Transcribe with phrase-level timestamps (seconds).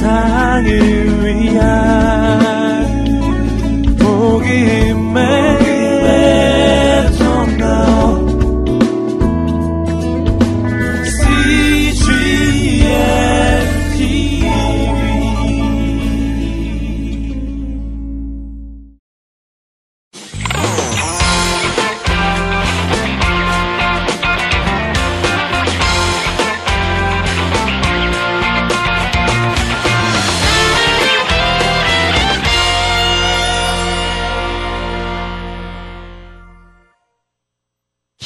[0.00, 1.89] 세상을 위한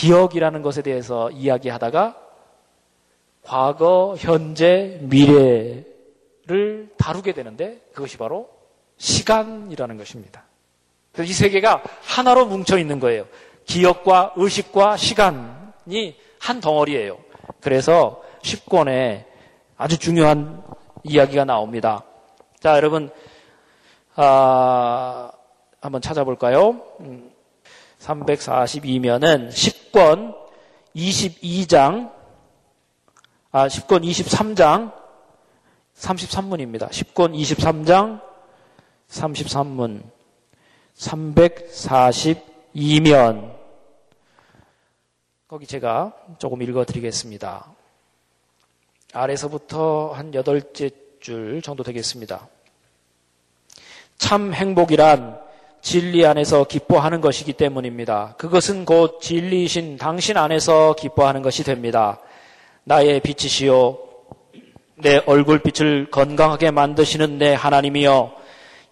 [0.04, 2.16] 기억이라는 것에 대해서 이야기하다가
[3.42, 8.50] 과거, 현재, 미래를 다루게 되는데 그것이 바로
[8.98, 10.45] 시간이라는 것입니다.
[11.20, 13.26] 이 세 개가 하나로 뭉쳐 있는 거예요.
[13.64, 17.16] 기억과 의식과 시간이 한 덩어리예요.
[17.60, 19.24] 그래서 10권에
[19.78, 20.62] 아주 중요한
[21.02, 22.04] 이야기가 나옵니다.
[22.60, 23.10] 자, 여러분,
[24.16, 25.30] 아,
[25.80, 26.82] 한번 찾아볼까요?
[27.01, 27.30] 음,
[28.05, 30.37] 342면은 10권
[30.95, 32.13] 22장,
[33.51, 34.93] 아, 10권 23장
[35.97, 36.91] 33문입니다.
[36.91, 38.21] 10권 23장
[39.09, 40.02] 33문
[40.97, 43.52] 342면
[45.49, 47.73] 거기 제가 조금 읽어 드리겠습니다.
[49.13, 52.47] 아래서부터 한 여덟째 줄 정도 되겠습니다.
[54.19, 55.43] 참 행복이란
[55.85, 58.37] 진리 안에서 기뻐하는 것이기 때문입니다.
[58.38, 62.21] 그것은 곧 진리이신 당신 안에서 기뻐하는 것이 됩니다.
[62.85, 63.99] 나의 빛이시요.
[64.97, 68.32] 내 얼굴빛을 건강하게 만드시는 내 하나님이여.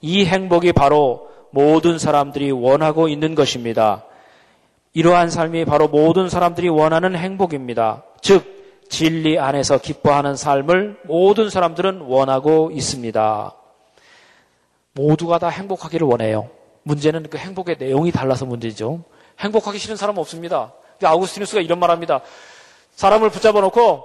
[0.02, 4.04] 이 행복이 바로 모든 사람들이 원하고 있는 것입니다.
[4.92, 8.04] 이러한 삶이 바로 모든 사람들이 원하는 행복입니다.
[8.20, 13.54] 즉, 진리 안에서 기뻐하는 삶을 모든 사람들은 원하고 있습니다.
[14.92, 16.50] 모두가 다 행복하기를 원해요.
[16.84, 19.04] 문제는 그 행복의 내용이 달라서 문제죠.
[19.40, 20.72] 행복하기 싫은 사람 은 없습니다.
[21.02, 22.20] 아우구스티누스가 이런 말 합니다.
[22.92, 24.04] 사람을 붙잡아 놓고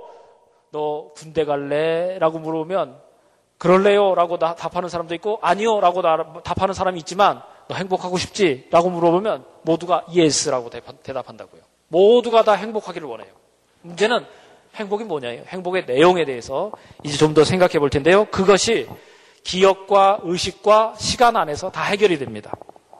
[0.71, 2.17] 너 군대 갈래?
[2.19, 2.97] 라고 물어보면
[3.57, 4.15] 그럴래요?
[4.15, 5.79] 라고 답하는 사람도 있고 아니요?
[5.79, 6.01] 라고
[6.43, 8.67] 답하는 사람이 있지만 너 행복하고 싶지?
[8.71, 10.69] 라고 물어보면 모두가 yes라고
[11.03, 11.61] 대답한다고요.
[11.89, 13.31] 모두가 다 행복하기를 원해요.
[13.81, 14.25] 문제는
[14.75, 15.43] 행복이 뭐냐요?
[15.47, 16.71] 행복의 내용에 대해서
[17.03, 18.25] 이제 좀 더 생각해 볼 텐데요.
[18.25, 18.87] 그것이
[19.43, 22.51] 기억과 의식과 시간 안에서 다 해결이 됩니다.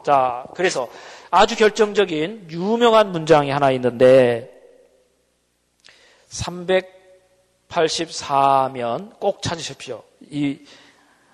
[0.08, 0.88] 자, 그래서
[1.30, 4.50] 아주 결정적인 유명한 문장이 하나 있는데
[6.30, 10.02] 384면 꼭 찾으십시오.
[10.32, 10.60] 이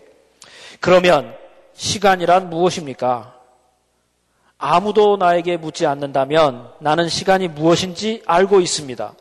[0.81, 1.35] 그러면
[1.73, 3.44] 시간이란 무엇입니까?
[4.59, 9.15] 아무도 나에게 묻지 않는다면 나는 시간이 무엇인지 알고 있습니다.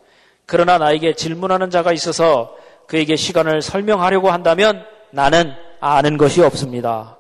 [0.46, 2.56] 그러나 나에게 질문하는 자가 있어서
[2.88, 7.18] 그에게 시간을 설명하려고 한다면 나는 아는 것이 없습니다.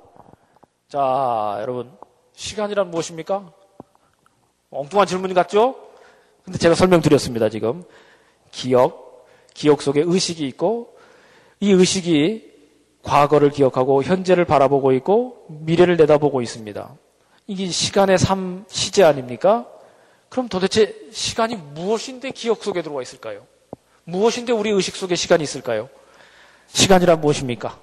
[0.87, 1.91] 자, 여러분,
[2.35, 3.51] 시간이란 무엇입니까?
[4.69, 5.75] 엉뚱한 질문 같죠?
[6.43, 7.83] 근데 제가 설명드렸습니다, 지금.
[8.51, 10.95] 기억, 기억 속에 의식이 있고,
[11.59, 12.51] 이 의식이
[13.03, 16.95] 과거를 기억하고 현재를 바라보고 있고 미래를 내다보고 있습니다.
[17.47, 19.67] 이게 시간의 삶 시제 아닙니까?
[20.29, 23.45] 그럼 도대체 시간이 무엇인데 기억 속에 들어와 있을까요?
[24.05, 25.89] 무엇인데 우리 의식 속에 시간이 있을까요?
[26.67, 27.79] 시간이란 무엇입니까?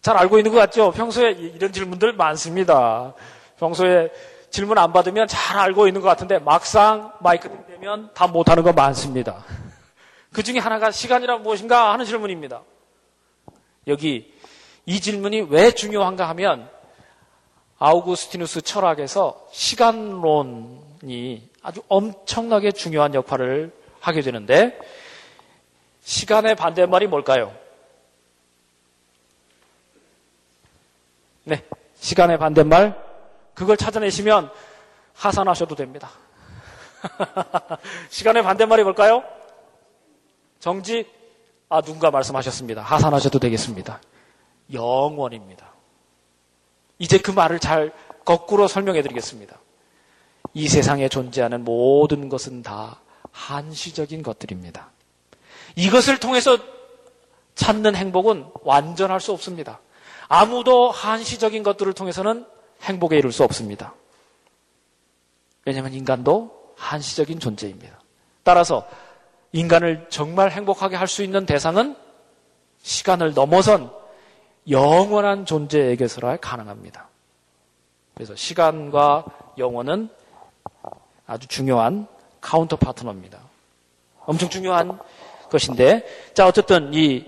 [0.00, 0.90] 잘 알고 있는 것 같죠?
[0.92, 3.14] 평소에 이런 질문들 많습니다.
[3.58, 4.10] 평소에
[4.50, 9.44] 질문 안 받으면 잘 알고 있는 것 같은데 막상 마이크 되면 다 못하는 거 많습니다.
[10.32, 12.62] 그 중에 하나가 시간이란 무엇인가 하는 질문입니다.
[13.86, 14.32] 여기
[14.86, 16.68] 이 질문이 왜 중요한가 하면
[17.78, 24.78] 아우구스티누스 철학에서 시간론이 아주 엄청나게 중요한 역할을 하게 되는데
[26.02, 27.54] 시간의 반대말이 뭘까요?
[31.44, 31.64] 네,
[31.96, 33.00] 시간의 반대말
[33.54, 34.50] 그걸 찾아내시면
[35.14, 36.10] 하산하셔도 됩니다.
[38.10, 39.24] 시간의 반대말이 뭘까요?
[40.60, 41.10] 정지,
[41.68, 42.82] 아, 누군가 말씀하셨습니다.
[42.82, 44.00] 하산하셔도 되겠습니다.
[44.72, 45.72] 영원입니다.
[46.98, 47.92] 이제 그 말을 잘
[48.24, 49.58] 거꾸로 설명해 드리겠습니다.
[50.54, 53.00] 이 세상에 존재하는 모든 것은 다
[53.32, 54.90] 한시적인 것들입니다.
[55.76, 56.58] 이것을 통해서
[57.54, 59.80] 찾는 행복은 완전할 수 없습니다.
[60.28, 62.46] 아무도 한시적인 것들을 통해서는
[62.82, 63.94] 행복에 이를 수 없습니다.
[65.64, 68.00] 왜냐하면 인간도 한시적인 존재입니다.
[68.42, 68.88] 따라서
[69.52, 71.96] 인간을 정말 행복하게 할 수 있는 대상은
[72.82, 73.92] 시간을 넘어선
[74.68, 77.08] 영원한 존재에게서라 가능합니다.
[78.14, 79.24] 그래서 시간과
[79.58, 80.08] 영원은
[81.26, 82.06] 아주 중요한
[82.40, 83.40] counter partner입니다.
[84.20, 85.00] 엄청 중요한
[85.50, 87.24] 것인데, 자, 어쨌든 이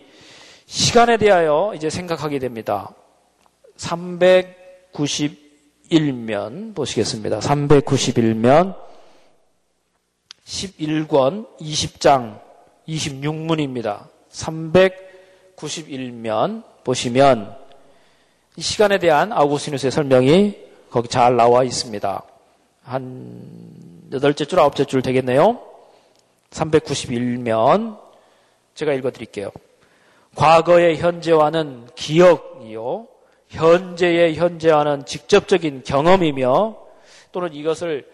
[0.67, 2.91] 시간에 대하여 이제 생각하게 됩니다.
[3.77, 7.41] 391면 보시겠습니다.
[7.41, 8.77] 391면
[10.45, 12.41] 11권 20장
[12.89, 14.07] 26문입니다.
[14.31, 17.57] 391면 보시면
[18.57, 20.57] 이 시간에 대한 아우구스티누스의 설명이
[20.91, 22.23] 거기 잘 나와 있습니다.
[22.85, 25.61] 한 여덟째 줄, 아홉째 줄 되겠네요.
[26.51, 27.99] 391면
[28.75, 29.51] 제가 읽어 드릴게요.
[30.37, 33.09] 과거의 현재와는 기억이요.
[33.49, 36.77] 현재의 현재와는 직접적인 경험이며
[37.33, 38.09] 또는 이것을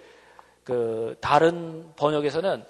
[0.64, 2.64] 그 다른 번역에서는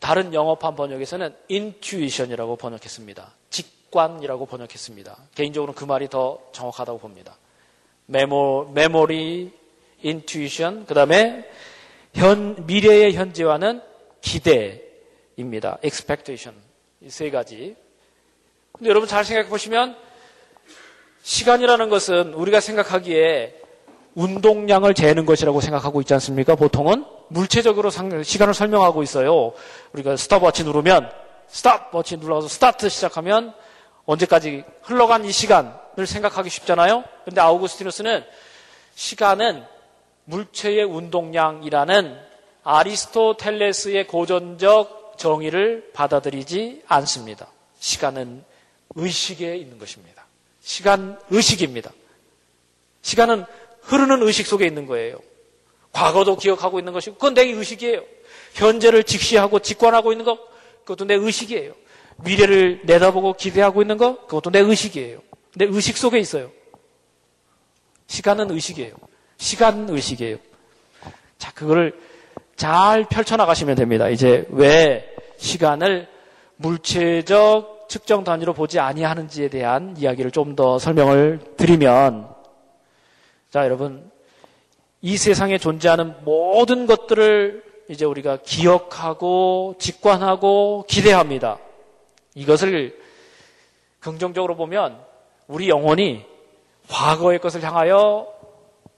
[0.00, 3.32] 다른 영어판 번역에서는 intuition이라고 번역했습니다.
[3.50, 5.16] 직 관이라고 번역했습니다.
[5.34, 7.36] 개인적으로 그 말이 더 정확하다고 봅니다.
[8.06, 9.50] memo, memory,
[10.04, 11.44] intuition, 그 다음에
[12.14, 13.80] 현, 미래의 현재와는
[14.20, 15.78] 기대입니다.
[15.82, 16.56] expectation.
[17.02, 17.76] 이 세 가지.
[18.72, 19.96] 근데 여러분 잘 생각해 보시면
[21.22, 23.60] 시간이라는 것은 우리가 생각하기에
[24.14, 26.54] 운동량을 재는 것이라고 생각하고 있지 않습니까?
[26.54, 29.52] 보통은 물체적으로 시간을 설명하고 있어요.
[29.92, 31.10] 우리가 스탑워치 누르면
[31.48, 33.52] 스탑워치 눌러서 스타트 시작하면
[34.06, 37.04] 언제까지 흘러간 이 시간을 생각하기 쉽잖아요.
[37.24, 38.24] 근데 아우구스티누스는
[38.94, 39.64] 시간은
[40.24, 42.18] 물체의 운동량이라는
[42.62, 47.48] 아리스토텔레스의 고전적 정의를 받아들이지 않습니다.
[47.78, 48.44] 시간은
[48.94, 50.26] 의식에 있는 것입니다.
[50.60, 51.92] 시간 의식입니다.
[53.02, 53.44] 시간은
[53.82, 55.18] 흐르는 의식 속에 있는 거예요.
[55.92, 58.02] 과거도 기억하고 있는 것이고 그건 내 의식이에요.
[58.54, 60.38] 현재를 직시하고 직관하고 있는 것
[60.84, 61.72] 그것도 내 의식이에요.
[62.24, 65.20] 미래를 내다보고 기대하고 있는 것 그것도 내 의식이에요.
[65.54, 66.50] 내 의식 속에 있어요.
[68.06, 68.94] 시간은 의식이에요.
[69.38, 70.36] 시간 의식이에요.
[71.38, 71.98] 자, 그거를
[72.56, 74.08] 잘 펼쳐나가시면 됩니다.
[74.08, 76.08] 이제 왜 시간을
[76.56, 82.28] 물체적 측정 단위로 보지 아니하는지에 대한 이야기를 좀 더 설명을 드리면
[83.50, 84.10] 자, 여러분
[85.02, 91.58] 이 세상에 존재하는 모든 것들을 이제 우리가 기억하고 직관하고 기대합니다.
[92.36, 92.96] 이것을
[93.98, 95.00] 긍정적으로 보면
[95.48, 96.24] 우리 영혼이
[96.88, 98.28] 과거의 것을 향하여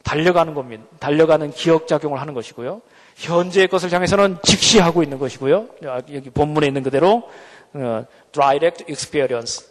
[0.02, 0.84] 달려가는 겁니다.
[0.98, 2.82] 달려가는 기억 작용을 하는 것이고요.
[3.16, 5.68] 현재의 것을 향해서는 직시하고 있는 것이고요.
[5.82, 7.28] 여기 본문에 있는 그대로
[7.74, 9.66] 어, direct experience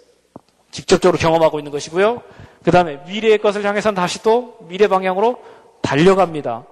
[0.71, 2.21] 직접적으로 경험하고 있는 것이고요.
[2.63, 5.41] 그 다음에 미래의 것을 향해서는 다시 또 미래 방향으로
[5.81, 6.65] 달려갑니다.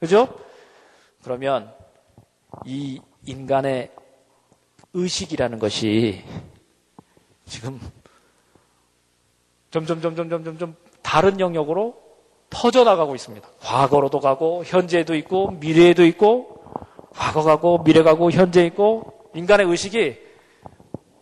[0.00, 0.28] 그죠?
[1.22, 1.72] 그러면
[2.64, 3.90] 이 인간의
[4.94, 6.24] 의식이라는 것이
[7.46, 7.80] 지금
[9.70, 12.00] 점점 점점 점점 점 다른 영역으로
[12.50, 13.46] 퍼져나가고 있습니다.
[13.60, 16.62] 과거로도 가고 현재에도 있고 미래에도 있고
[17.10, 20.16] 과거 가고 미래 가고 현재 있고 인간의 의식이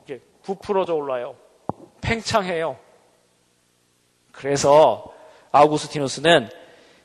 [0.06, 1.34] 이렇게 부풀어져 올라요.
[2.02, 2.76] 팽창해요.
[4.32, 5.12] 그래서
[5.50, 6.48] 아우구스티누스는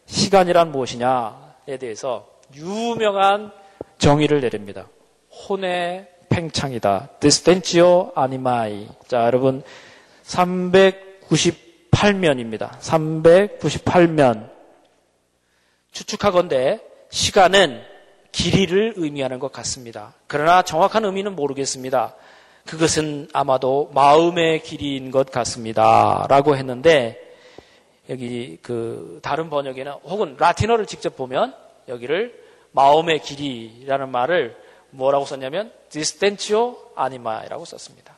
[0.06, 3.52] 시간이란 무엇이냐에 대해서 유명한
[3.98, 4.88] 정의를 내립니다.
[5.48, 7.10] 혼의 팽창이다.
[7.20, 8.88] distentio animae.
[9.08, 9.64] 자, 여러분
[10.24, 12.80] 398면입니다.
[12.80, 14.50] 398면.
[15.92, 16.80] 추측하건대
[17.10, 17.82] 시간은
[18.32, 20.14] 길이를 의미하는 것 같습니다.
[20.28, 22.14] 그러나 정확한 의미는 모르겠습니다.
[22.66, 26.28] 그것은 아마도 마음의 길이인 것 같습니다.
[26.30, 27.20] 라고 했는데
[28.10, 31.56] 여기 그 다른 번역에는 혹은 라틴어를 직접 보면
[31.88, 34.56] 여기를 마음의 길이라는 말을
[34.92, 38.14] 뭐라고 썼냐면 distentio anima라고 썼습니다.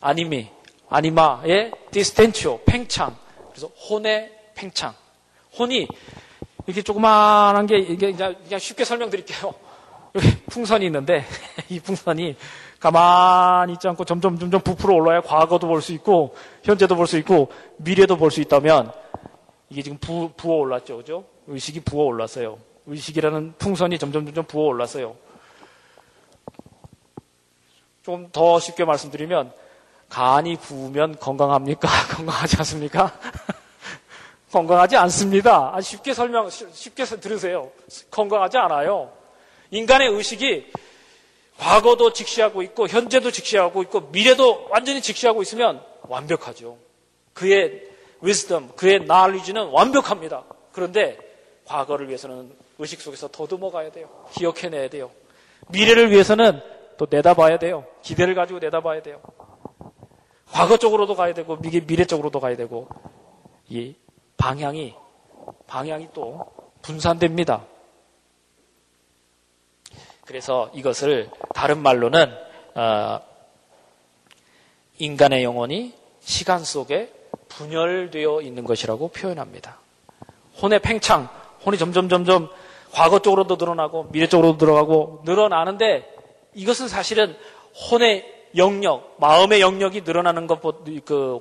[0.00, 0.50] 아니미,
[0.88, 3.16] 아니마의 distentio, 팽창.
[3.50, 4.94] 그래서 혼의 팽창.
[5.58, 5.86] 혼이
[6.66, 9.54] 이렇게 조그마한 게 이게 그냥 쉽게 설명드릴게요.
[10.50, 11.24] 풍선이 있는데
[11.70, 12.36] 이 풍선이
[12.78, 17.50] 가만히 있지 않고 점점 점점 부풀어 올라야 과거도 볼 수 있고 현재도 볼 수 있고
[17.78, 18.92] 미래도 볼 수 있다면
[19.70, 21.24] 이게 지금 부, 부어 올랐죠, 그죠?
[21.46, 22.58] 의식이 부어 올랐어요.
[22.86, 25.16] 의식이라는 풍선이 점점 점점 부어 올랐어요.
[28.02, 29.52] 좀 더 쉽게 말씀드리면
[30.08, 31.88] 간이 부으면 건강합니까?
[32.16, 33.12] 건강하지 않습니까?
[34.52, 35.70] 건강하지 않습니다.
[35.74, 37.70] 아주 쉽게 설명, 쉽게 들으세요.
[38.10, 39.12] 건강하지 않아요.
[39.70, 40.70] 인간의 의식이
[41.58, 46.76] 과거도 직시하고 있고, 현재도 직시하고 있고, 미래도 완전히 직시하고 있으면 완벽하죠.
[47.32, 47.82] 그의
[48.22, 50.44] wisdom, 그의 knowledge는 완벽합니다.
[50.72, 51.16] 그런데
[51.64, 54.10] 과거를 위해서는 의식 속에서 더듬어 가야 돼요.
[54.34, 55.10] 기억해내야 돼요.
[55.68, 56.60] 미래를 위해서는
[57.02, 57.84] 또 내다봐야 돼요.
[58.02, 59.20] 기대를 가지고 내다봐야 돼요.
[60.52, 62.86] 과거 쪽으로도 가야 되고 미래, 미래 쪽으로도 가야 되고
[63.68, 63.96] 이
[64.36, 64.94] 방향이
[65.66, 66.46] 방향이 또
[66.80, 67.64] 분산됩니다.
[70.24, 72.32] 그래서 이것을 다른 말로는
[72.76, 73.20] 어,
[74.98, 77.12] 인간의 영혼이 시간 속에
[77.48, 79.78] 분열되어 있는 것이라고 표현합니다.
[80.62, 81.28] 혼의 팽창,
[81.66, 82.48] 혼이 점점 점점
[82.92, 86.12] 과거 쪽으로도 늘어나고 미래 쪽으로도 들어가고 늘어나는데
[86.54, 87.36] 이것은 사실은
[87.90, 88.24] 혼의
[88.56, 91.40] 영역, 마음의 영역이 늘어나는 것보다 그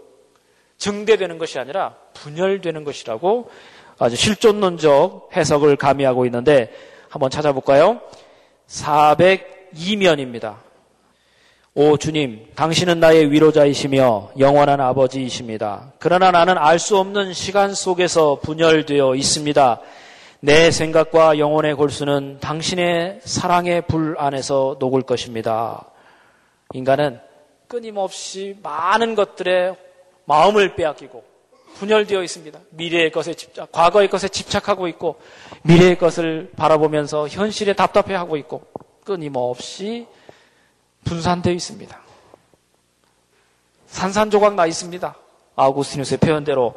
[0.78, 3.50] 증대되는 것이 아니라 분열되는 것이라고
[4.00, 6.74] 아주 실존론적 해석을 가미하고 있는데
[7.10, 8.02] 한번 찾아볼까요?
[8.68, 10.56] 402면입니다.
[11.74, 15.94] 오 주님, 당신은 나의 위로자이시며 영원한 아버지이십니다.
[16.00, 19.80] 그러나 나는 알 수 없는 시간 속에서 분열되어 있습니다.
[20.44, 25.86] 내 생각과 영혼의 골수는 당신의 사랑의 불 안에서 녹을 것입니다.
[26.74, 27.20] 인간은
[27.68, 29.76] 끊임없이 많은 것들에
[30.26, 31.24] 마음을 빼앗기고
[31.76, 32.60] 분열되어 있습니다.
[32.72, 35.22] 미래의 것에 집착, 과거의 것에 집착하고 있고
[35.62, 38.64] 미래의 것을 바라보면서 현실에 답답해하고 있고
[39.04, 40.08] 끊임없이
[41.04, 42.02] 분산되어 있습니다.
[43.86, 45.16] 산산조각 나 있습니다.
[45.56, 46.74] 아우구스티누스의 표현대로.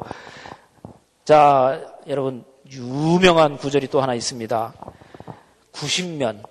[1.23, 4.73] 자, 여러분, 유명한 구절이 또 하나 있습니다.
[5.73, 6.43] 90면.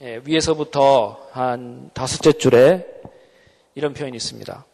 [0.00, 2.86] 예, 위에서부터 한 다섯째 줄에
[3.74, 4.64] 이런 표현이 있습니다.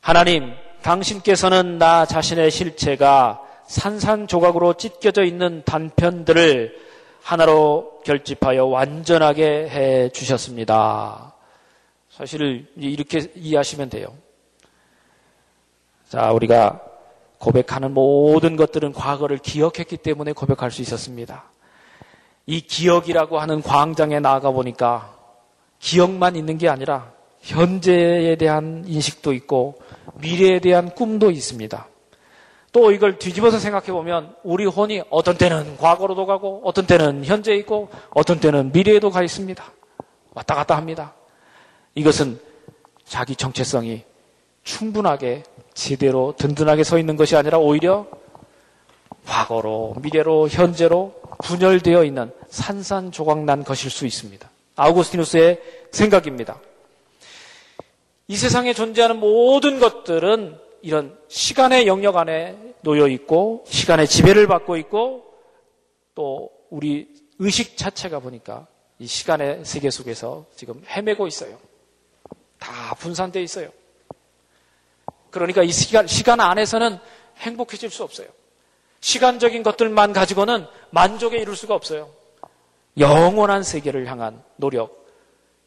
[0.00, 6.78] 하나님, 당신께서는 나 자신의 실체가 산산조각으로 찢겨져 있는 단편들을
[7.22, 11.34] 하나로 결집하여 완전하게 해 주셨습니다.
[12.08, 14.14] 사실 이렇게 이해하시면 돼요.
[16.08, 16.85] 자, 우리가
[17.38, 21.44] 고백하는 모든 것들은 과거를 기억했기 때문에 고백할 수 있었습니다.
[22.46, 25.14] 이 기억이라고 하는 광장에 나아가 보니까
[25.78, 29.76] 기억만 있는 게 아니라 현재에 대한 인식도 있고
[30.20, 31.88] 미래에 대한 꿈도 있습니다.
[32.72, 37.88] 또 이걸 뒤집어서 생각해 보면 우리 혼이 어떤 때는 과거로도 가고 어떤 때는 현재에 있고
[38.10, 39.64] 어떤 때는 미래에도 가 있습니다.
[40.34, 41.14] 왔다 갔다 합니다.
[41.94, 42.38] 이것은
[43.04, 44.04] 자기 정체성이
[44.62, 45.44] 충분하게
[45.76, 48.06] 제대로 든든하게 서 있는 것이 아니라 오히려
[49.26, 51.14] 과거로, 미래로, 현재로
[51.44, 54.50] 분열되어 있는 산산조각난 것일 수 있습니다.
[54.74, 55.60] 아우구스티누스의
[55.92, 56.58] 생각입니다.
[58.28, 65.24] 이 세상에 존재하는 모든 것들은 이런 시간의 영역 안에 놓여 있고 시간의 지배를 받고 있고
[66.14, 68.66] 또 우리 의식 자체가 보니까
[68.98, 71.58] 이 시간의 세계 속에서 지금 헤매고 있어요.
[72.58, 73.68] 다 분산되어 있어요.
[75.40, 76.98] 그러니까 이 시간, 시간 안에서는
[77.38, 78.28] 행복해질 수 없어요.
[79.00, 82.08] 시간적인 것들만 가지고는 만족에 이룰 수가 없어요.
[82.98, 85.06] 영원한 세계를 향한 노력.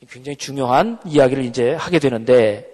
[0.09, 2.67] 굉장히 중요한 이야기를 이제 하게 되는데,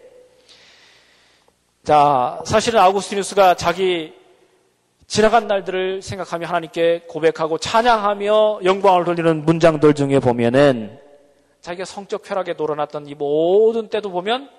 [1.83, 4.13] 자, 사실은 아우구스티누스가 자기
[5.07, 10.99] 지나간 날들을 생각하며 하나님께 고백하고 찬양하며 영광을 돌리는 문장들 중에 보면은
[11.61, 14.49] 자기가 성적 쾌락에 놀아났던 이 모든 때도 보면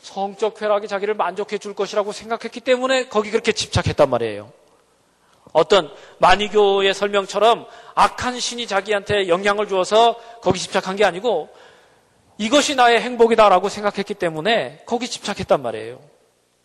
[0.00, 4.52] 성적 쾌락이 자기를 만족해 줄 것이라고 생각했기 때문에 거기 그렇게 집착했단 말이에요.
[5.52, 11.48] 어떤 만이교의 설명처럼 악한 신이 자기한테 영향을 주어서 거기 집착한 게 아니고
[12.38, 16.00] 이것이 나의 행복이다라고 생각했기 때문에 거기 집착했단 말이에요.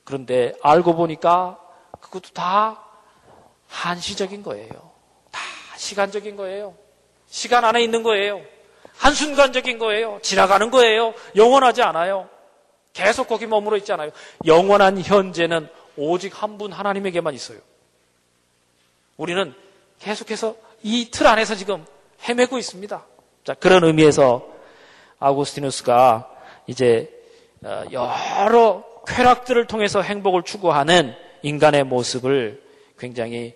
[0.03, 1.59] 그런데 알고 보니까
[1.99, 2.81] 그것도 다
[3.67, 4.69] 한시적인 거예요.
[5.31, 5.41] 다
[5.77, 6.75] 시간적인 거예요.
[7.27, 8.41] 시간 안에 있는 거예요.
[8.97, 10.19] 한순간적인 거예요.
[10.21, 11.13] 지나가는 거예요.
[11.35, 12.29] 영원하지 않아요.
[12.95, 14.09] 계속 거기 머물러 있지 않아요.
[14.45, 17.59] 영원한 현재는 오직 한 분 하나님에게만 있어요.
[19.17, 19.53] 우리는
[19.99, 21.85] 계속해서 이 틀 안에서 지금
[22.27, 23.05] 헤매고 있습니다.
[23.43, 24.45] 자, 그런 의미에서
[25.19, 26.29] 아우구스티누스가
[26.67, 27.09] 이제
[27.63, 32.61] 어, 여러 쾌락들을 통해서 행복을 추구하는 인간의 모습을
[32.97, 33.53] 굉장히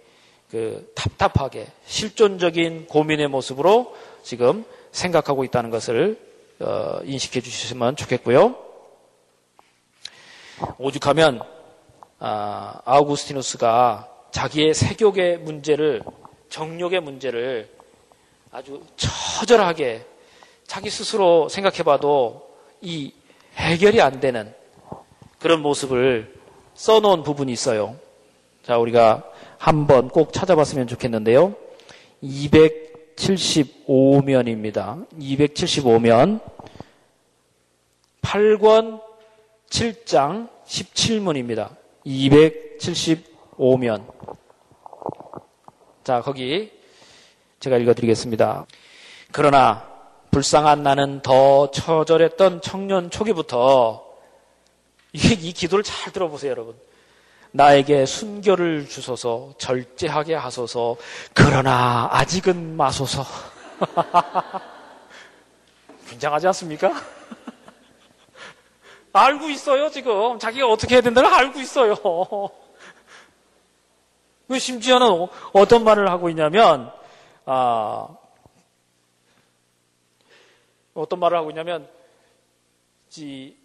[0.51, 6.19] 그 답답하게 실존적인 고민의 모습으로 지금 생각하고 있다는 것을
[6.59, 8.68] 어, 인식해 주시면 좋겠고요.
[10.77, 11.41] 오죽하면
[12.19, 16.01] 아, 아우구스티누스가 자기의 세욕의 문제를
[16.49, 17.69] 정욕의 문제를
[18.51, 20.05] 아주 처절하게
[20.65, 22.49] 자기 스스로 생각해봐도
[22.81, 23.13] 이
[23.55, 24.51] 해결이 안 되는
[25.39, 26.33] 그런 모습을
[26.73, 27.95] 써놓은 부분이 있어요.
[28.63, 29.23] 자, 우리가
[29.57, 31.55] 한번 꼭 찾아봤으면 좋겠는데요.
[32.23, 35.07] 275면입니다.
[35.19, 36.39] 275면
[38.21, 39.08] 8권
[39.69, 41.75] 7장 17문입니다.
[42.05, 44.03] 275면.
[46.03, 46.71] 자, 거기
[47.59, 48.65] 제가 읽어드리겠습니다.
[49.31, 49.87] 그러나
[50.31, 54.05] 불쌍한 나는 더 처절했던 청년 초기부터
[55.13, 56.75] 이, 이 기도를 잘 들어보세요, 여러분.
[57.51, 60.97] 나에게 순결을 주소서, 절제하게 하소서,
[61.33, 63.25] 그러나 아직은 마소서.
[66.09, 67.18] 굉장하지 않습니까?
[69.13, 70.39] 알고 있어요, 지금.
[70.39, 71.95] 자기가 어떻게 해야 된다는 알고 있어요.
[74.47, 76.91] 그 심지어는 어떤 말을 하고 있냐면,
[77.45, 78.07] 아,
[80.93, 81.87] 어떤 말을 하고 있냐면,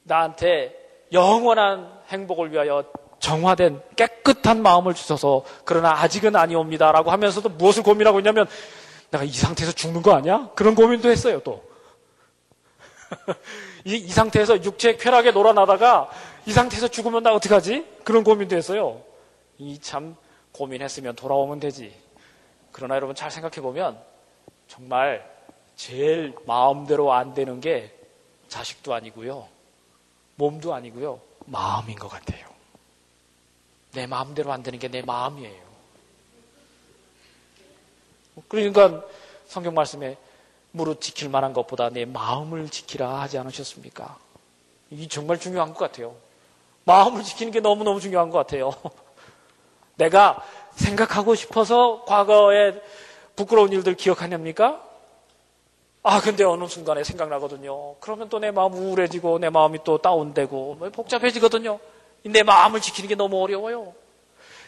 [0.05, 0.75] 나한테
[1.13, 2.85] 영원한 행복을 위하여
[3.21, 8.47] 정화된 깨끗한 마음을 주셔서 그러나 아직은 아니옵니다 라고 하면서도 무엇을 고민하고 있냐면
[9.11, 10.51] 내가 이 상태에서 죽는 거 아니야?
[10.55, 11.65] 그런 고민도 했어요 또.
[13.85, 16.11] 이, 이 상태에서 육체 쾌락에 놀아나다가
[16.47, 17.87] 이 상태에서 죽으면 나 어떡하지?
[18.05, 19.03] 그런 고민도 했어요.
[19.59, 20.17] 이 참
[20.53, 21.95] 고민했으면 돌아오면 되지.
[22.73, 23.99] 그러나 여러분 잘 생각해 보면
[24.69, 25.29] 정말
[25.77, 27.93] 제일 마음대로 안 되는 게
[28.49, 29.49] 자식도 아니고요.
[30.37, 31.21] 몸도 아니고요.
[31.47, 32.47] 마음인 것 같아요.
[33.93, 35.63] 내 마음대로 안 되는 게 내 마음이에요.
[38.49, 39.03] 그러니까
[39.47, 40.17] 성경 말씀에
[40.77, 44.19] 무릇 지킬 만한 것보다 내 마음을 지키라 하지 않으셨습니까?
[44.91, 46.17] 이게 정말 중요한 것 같아요.
[46.83, 48.73] 마음을 지키는 게 너무너무 중요한 것 같아요.
[49.95, 50.43] 내가
[50.75, 52.73] 생각하고 싶어서 과거에
[53.37, 54.83] 부끄러운 일들 기억하냐니까?
[56.03, 57.95] 아, 근데 어느 순간에 생각나거든요.
[58.01, 61.79] 그러면 또 내 마음 우울해지고 내 마음이 또 다운되고 뭐 복잡해지거든요.
[62.25, 63.95] 내 마음을 지키는 게 너무 어려워요.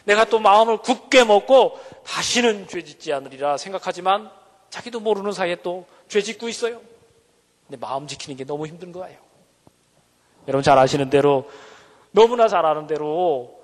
[0.05, 4.31] 내가 또 마음을 굳게 먹고 다시는 죄 짓지 않으리라 생각하지만
[4.69, 6.81] 자기도 모르는 사이에 또 죄 짓고 있어요.
[7.67, 9.17] 내 마음 지키는 게 너무 힘든 거예요.
[10.47, 11.49] 여러분 잘 아시는 대로
[12.11, 13.59] 너무나 잘 아는 대로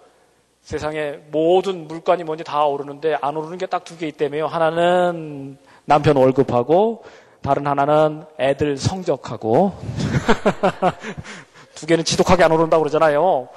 [0.61, 4.47] 세상에 모든 물건이 뭔지 다 오르는데 안 오르는 게 딱 두 개 있다며요.
[4.47, 7.03] 하나는 남편 월급하고
[7.41, 9.73] 다른 하나는 애들 성적하고
[11.75, 13.49] 두 개는 지독하게 안 오른다고 그러잖아요.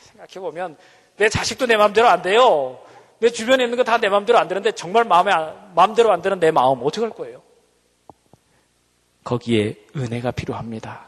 [0.00, 0.76] 생각해보면
[1.16, 2.78] 내 자식도 내 마음대로 안 돼요.
[3.18, 5.32] 내 주변에 있는 거 다 내 마음대로 안 되는데 정말 마음에
[5.74, 7.42] 마음대로 안 되는 내 마음 어떻게 할 거예요?
[9.24, 11.06] 거기에 은혜가 필요합니다.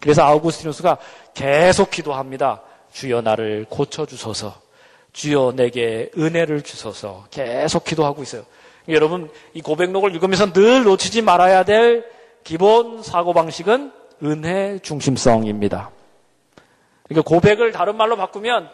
[0.00, 0.98] 그래서 아우구스티누스가
[1.34, 2.62] 계속 기도합니다.
[2.92, 4.60] 주여 나를 고쳐 주소서.
[5.12, 7.26] 주여 내게 은혜를 주소서.
[7.30, 8.44] 계속 기도하고 있어요.
[8.88, 12.04] 여러분 이 고백록을 읽으면서 늘 놓치지 말아야 될
[12.42, 13.92] 기본 사고 방식은
[14.24, 15.90] 은혜 중심성입니다.
[17.04, 18.70] 그러니까 고백을 다른 말로 바꾸면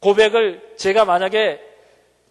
[0.00, 1.60] 고백을 제가 만약에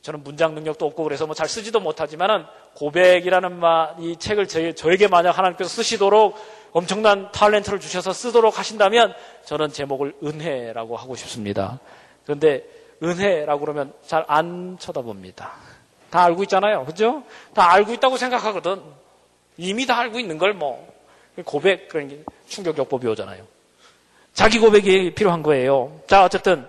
[0.05, 5.07] 저는 문장 능력도 없고 그래서 뭐 잘 쓰지도 못하지만은 고백이라는 말, 이 책을 저, 저에게
[5.07, 6.37] 만약 하나님께서 쓰시도록
[6.71, 9.15] 엄청난 탤런트를 주셔서 쓰도록 하신다면
[9.45, 11.79] 저는 제목을 은혜라고 하고 싶습니다.
[12.23, 12.63] 그런데
[13.01, 15.51] 은혜라고 그러면 잘 안 쳐다봅니다.
[16.11, 16.85] 다 알고 있잖아요.
[16.85, 17.23] 그죠?
[17.55, 18.83] 다 알고 있다고 생각하거든.
[19.57, 20.87] 이미 다 알고 있는 걸 뭐.
[21.45, 23.43] 고백, 그런 게 충격요법이 오잖아요.
[24.33, 25.99] 자기 고백이 필요한 거예요.
[26.07, 26.67] 자, 어쨌든,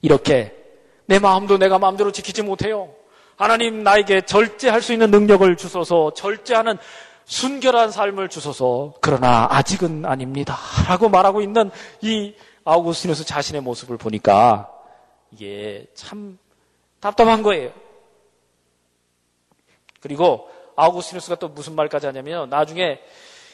[0.00, 0.61] 이렇게
[1.06, 2.90] 내 마음도 내가 마음대로 지키지 못해요.
[3.36, 6.78] 하나님 나에게 절제할 수 있는 능력을 주소서, 절제하는
[7.24, 10.56] 순결한 삶을 주소서, 그러나 아직은 아닙니다.
[10.88, 12.34] 라고 말하고 있는 이
[12.64, 14.70] 아우구스티누스 자신의 모습을 보니까
[15.30, 16.38] 이게 참
[17.00, 17.72] 답답한 거예요.
[20.00, 23.00] 그리고 아우구스티누스가 또 무슨 말까지 하냐면 나중에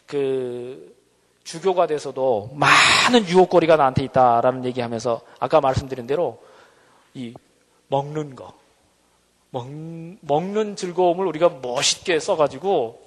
[0.06, 0.96] 그
[1.44, 6.38] 주교가 돼서도 많은 유혹거리가 나한테 있다라는 얘기하면서 아까 말씀드린 대로
[7.14, 7.35] 이
[7.88, 8.53] 먹는 거
[9.51, 9.66] 먹,
[10.21, 13.01] 먹는 즐거움을 우리가 멋있게 써가지고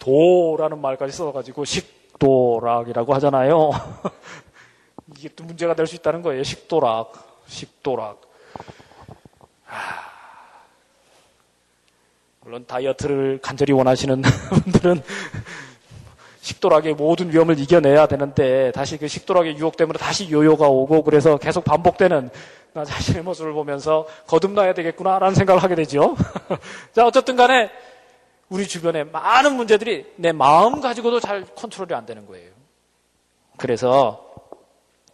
[0.00, 3.70] 도라는 말까지 써가지고 식도락이라고 하잖아요.
[5.16, 6.42] 이게 또 문제가 될 수 있다는 거예요.
[6.42, 8.20] 식도락, 식도락.
[9.64, 10.14] 하...
[12.40, 14.22] 물론 다이어트를 간절히 원하시는
[14.64, 15.02] 분들은
[16.40, 21.64] 식도락의 모든 위험을 이겨내야 되는데 다시 그 식도락의 유혹 때문에 다시 요요가 오고 그래서 계속
[21.64, 22.30] 반복되는
[22.74, 26.16] 나 자신의 모습을 보면서 거듭나야 되겠구나라는 생각을 하게 되죠.
[26.92, 27.70] 자, 어쨌든 간에
[28.48, 32.50] 우리 주변에 많은 문제들이 내 마음 가지고도 잘 컨트롤이 안 되는 거예요.
[33.56, 34.24] 그래서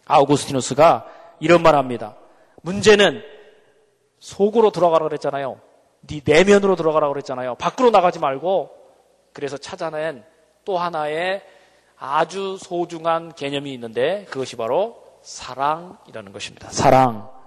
[0.05, 1.05] 아우구스티누스가
[1.39, 2.15] 이런 말 합니다.
[2.63, 3.21] 문제는
[4.19, 5.61] 속으로 들어가라 그랬잖아요.
[6.07, 7.55] 네 내면으로 들어가라 그랬잖아요.
[7.55, 8.71] 밖으로 나가지 말고
[9.33, 10.23] 그래서 찾아낸
[10.65, 11.43] 또 하나의
[11.97, 16.69] 아주 소중한 개념이 있는데 그것이 바로 사랑이라는 것입니다.
[16.71, 17.40] 사랑.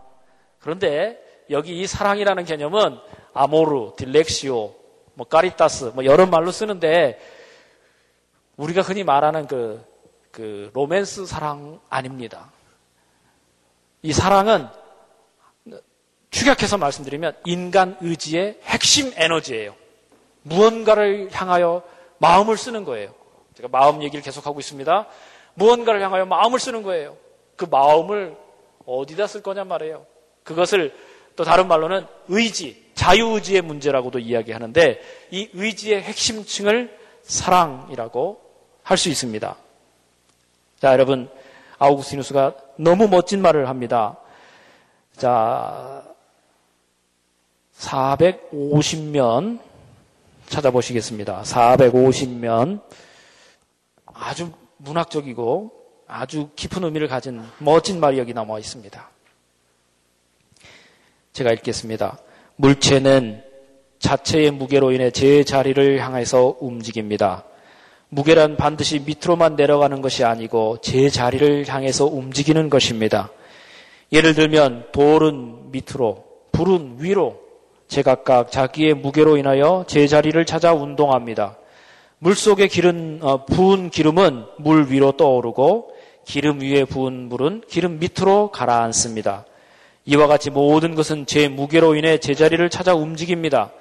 [0.64, 2.98] 그런데 여기 이 사랑이라는 개념은
[3.34, 4.74] 아모르, 딜렉시오,
[5.12, 7.20] 뭐 까리타스, 뭐 여러 말로 쓰는데
[8.56, 9.84] 우리가 흔히 말하는 그,
[10.30, 12.50] 그 로맨스 사랑 아닙니다.
[14.00, 14.66] 이 사랑은
[16.30, 19.74] 축약해서 말씀드리면 인간 의지의 핵심 에너지예요.
[20.44, 21.82] 무언가를 향하여
[22.16, 23.12] 마음을 쓰는 거예요.
[23.54, 25.08] 제가 마음 얘기를 계속하고 있습니다.
[25.52, 27.18] 무언가를 향하여 마음을 쓰는 거예요.
[27.54, 28.34] 그 마음을
[28.86, 30.06] 어디다 쓸 거냐 말이에요.
[30.44, 30.94] 그것을
[31.36, 38.40] 또 다른 말로는 의지, 자유의지의 문제라고도 이야기하는데 이 의지의 핵심층을 사랑이라고
[38.82, 39.56] 할 수 있습니다.
[40.78, 41.28] 자, 여러분,
[41.78, 44.18] 아우구스티누스가 너무 멋진 말을 합니다.
[45.16, 46.04] 자,
[47.78, 49.58] 450면
[50.46, 51.42] 찾아보시겠습니다.
[51.42, 52.82] 450면
[54.06, 55.72] 아주 문학적이고
[56.06, 59.13] 아주 깊은 의미를 가진 멋진 말이 여기 남아 있습니다.
[61.34, 62.16] 제가 읽겠습니다.
[62.54, 63.42] 물체는
[63.98, 67.42] 자체의 무게로 인해 제 자리를 향해서 움직입니다.
[68.08, 73.30] 무게란 반드시 밑으로만 내려가는 것이 아니고 제 자리를 향해서 움직이는 것입니다.
[74.12, 77.40] 예를 들면 돌은 밑으로, 불은 위로
[77.88, 81.58] 제각각 자기의 무게로 인하여 제 자리를 찾아 운동합니다.
[82.20, 85.90] 물 속에 기름, 어, 부은 기름은 물 위로 떠오르고
[86.24, 89.46] 기름 위에 부은 물은 기름 밑으로 가라앉습니다.
[90.06, 93.72] 이와 같이 모든 것은 제 무게로 인해 제자리를 찾아 움직입니다.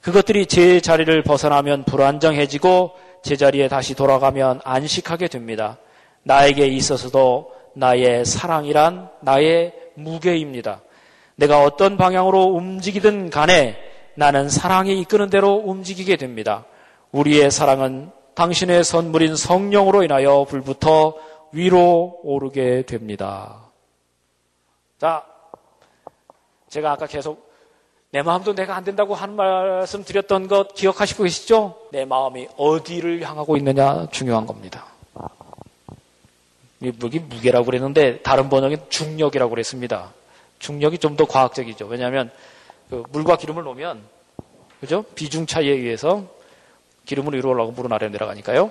[0.00, 5.78] 그것들이 제 자리를 벗어나면 불안정해지고 제자리에 다시 돌아가면 안식하게 됩니다.
[6.22, 10.80] 나에게 있어서도 나의 사랑이란 나의 무게입니다.
[11.36, 13.76] 내가 어떤 방향으로 움직이든 간에
[14.14, 16.64] 나는 사랑이 이끄는 대로 움직이게 됩니다.
[17.12, 21.14] 우리의 사랑은 당신의 선물인 성령으로 인하여 불부터
[21.52, 23.70] 위로 오르게 됩니다.
[24.98, 25.24] 자,
[26.70, 27.50] 제가 아까 계속
[28.12, 31.76] 내 마음도 내가 안 된다고 하는 말씀 드렸던 것 기억하시고 계시죠?
[31.92, 34.86] 내 마음이 어디를 향하고 있느냐 중요한 겁니다.
[36.82, 40.12] 여기 무게라고 그랬는데 다른 번역엔 중력이라고 그랬습니다.
[40.58, 41.86] 중력이 좀 더 과학적이죠.
[41.86, 42.30] 왜냐하면
[42.88, 44.02] 그 물과 기름을 놓으면
[44.80, 45.04] 그죠?
[45.14, 46.24] 비중 차이에 의해서
[47.04, 48.70] 기름은 위로 올라가고 물은 아래로 내려가니까요.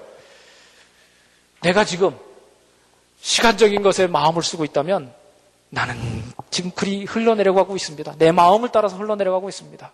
[1.62, 2.18] 내가 지금
[3.22, 5.14] 시간적인 것에 마음을 쓰고 있다면
[5.70, 5.96] 나는
[6.50, 8.16] 지금 그리 흘러내려가고 있습니다.
[8.18, 9.92] 내 마음을 따라서 흘러내려가고 있습니다.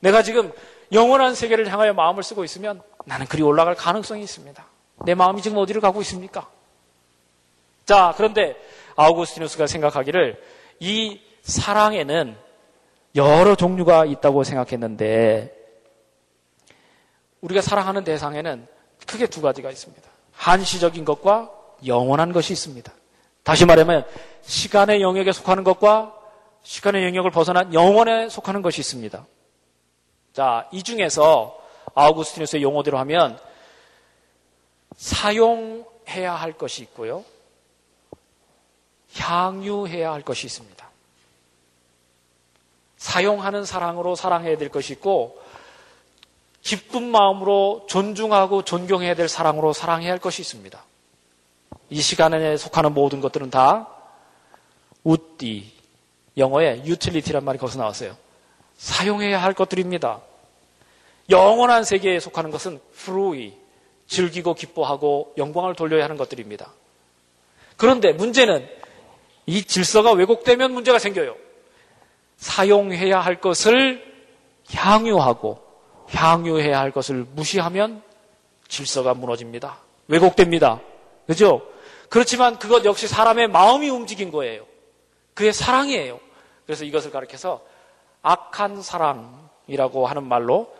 [0.00, 0.52] 내가 지금
[0.92, 4.64] 영원한 세계를 향하여 마음을 쓰고 있으면 나는 그리 올라갈 가능성이 있습니다.
[5.04, 6.48] 내 마음이 지금 어디를 가고 있습니까?
[7.84, 8.56] 자, 그런데
[8.96, 10.42] 아우구스티누스가 생각하기를
[10.80, 12.36] 이 사랑에는
[13.16, 15.56] 여러 종류가 있다고 생각했는데
[17.40, 18.66] 우리가 사랑하는 대상에는
[19.06, 20.08] 크게 두 가지가 있습니다.
[20.32, 21.50] 한시적인 것과
[21.86, 22.92] 영원한 것이 있습니다.
[23.42, 24.06] 다시 말하면
[24.42, 26.14] 시간의 영역에 속하는 것과
[26.62, 29.26] 시간의 영역을 벗어난 영원에 속하는 것이 있습니다.
[30.32, 31.58] 자, 이 중에서
[31.94, 33.38] 아우구스티누스의 용어대로 하면
[34.96, 37.24] 사용해야 할 것이 있고요.
[39.14, 40.88] 향유해야 할 것이 있습니다.
[42.96, 45.42] 사용하는 사랑으로 사랑해야 될 것이 있고
[46.62, 50.84] 기쁜 마음으로 존중하고 존경해야 될 사랑으로 사랑해야 할 것이 있습니다.
[51.90, 53.88] 이 시간에 속하는 모든 것들은 다
[55.02, 55.72] 우띠
[56.36, 58.16] 영어에 유틸리티란 말이 거기서 나왔어요.
[58.76, 60.20] 사용해야 할 것들입니다.
[61.28, 63.54] 영원한 세계에 속하는 것은 프루이
[64.06, 66.72] 즐기고 기뻐하고 영광을 돌려야 하는 것들입니다.
[67.76, 68.68] 그런데 문제는
[69.46, 71.36] 이 질서가 왜곡되면 문제가 생겨요.
[72.36, 74.04] 사용해야 할 것을
[74.72, 75.62] 향유하고
[76.08, 78.02] 향유해야 할 것을 무시하면
[78.68, 79.78] 질서가 무너집니다.
[80.08, 80.80] 왜곡됩니다.
[81.26, 81.62] 그죠?
[82.10, 84.66] 그렇지만 그것 역시 사람의 마음이 움직인 거예요.
[85.34, 86.20] 그의 사랑이에요.
[86.66, 87.62] 그래서 이것을 가르켜서
[88.20, 90.74] 악한 사랑이라고 하는 말로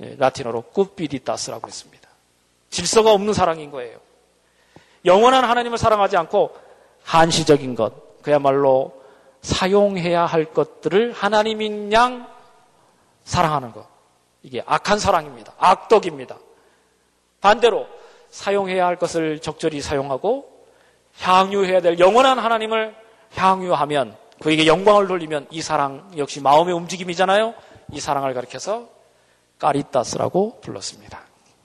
[0.00, 2.08] 예, 라틴어로 꾸비디타스라고 했습니다.
[2.70, 3.98] 질서가 없는 사랑인 거예요.
[5.04, 6.56] 영원한 하나님을 사랑하지 않고
[7.04, 9.00] 한시적인 것, 그야말로
[9.42, 12.28] 사용해야 할 것들을 하나님인 양
[13.24, 13.86] 사랑하는 것.
[14.42, 15.52] 이게 악한 사랑입니다.
[15.58, 16.36] 악덕입니다.
[17.40, 17.86] 반대로
[18.32, 20.50] 사용해야 할 것을 적절히 사용하고
[21.20, 22.96] 향유해야 될 영원한 하나님을
[23.34, 27.54] 향유하면 그에게 영광을 돌리면 이 사랑 역시 마음의 움직임이잖아요.
[27.92, 28.88] 이 사랑을 가리켜서
[29.58, 31.20] 까리타스라고 불렀습니다.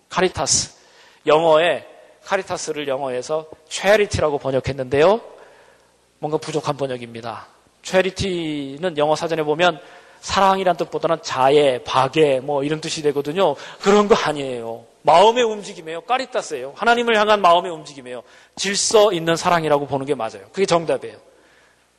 [0.10, 0.77] 카리타스.
[1.25, 1.88] 영어에
[2.23, 5.21] 카리타스를 영어에서 체리티라고 번역했는데요.
[6.19, 7.47] 뭔가 부족한 번역입니다.
[7.82, 9.80] 체리티는 영어 사전에 보면
[10.19, 13.56] 사랑이란 뜻보다는 자애, 박애, 뭐 이런 뜻이 되거든요.
[13.82, 14.86] 그런 거 아니에요.
[15.07, 16.01] 마음의 움직임이에요.
[16.01, 16.73] 까리타스예요.
[16.75, 18.23] 하나님을 향한 마음의 움직임이에요.
[18.57, 20.49] 질서 있는 사랑이라고 보는 게 맞아요.
[20.51, 21.17] 그게 정답이에요.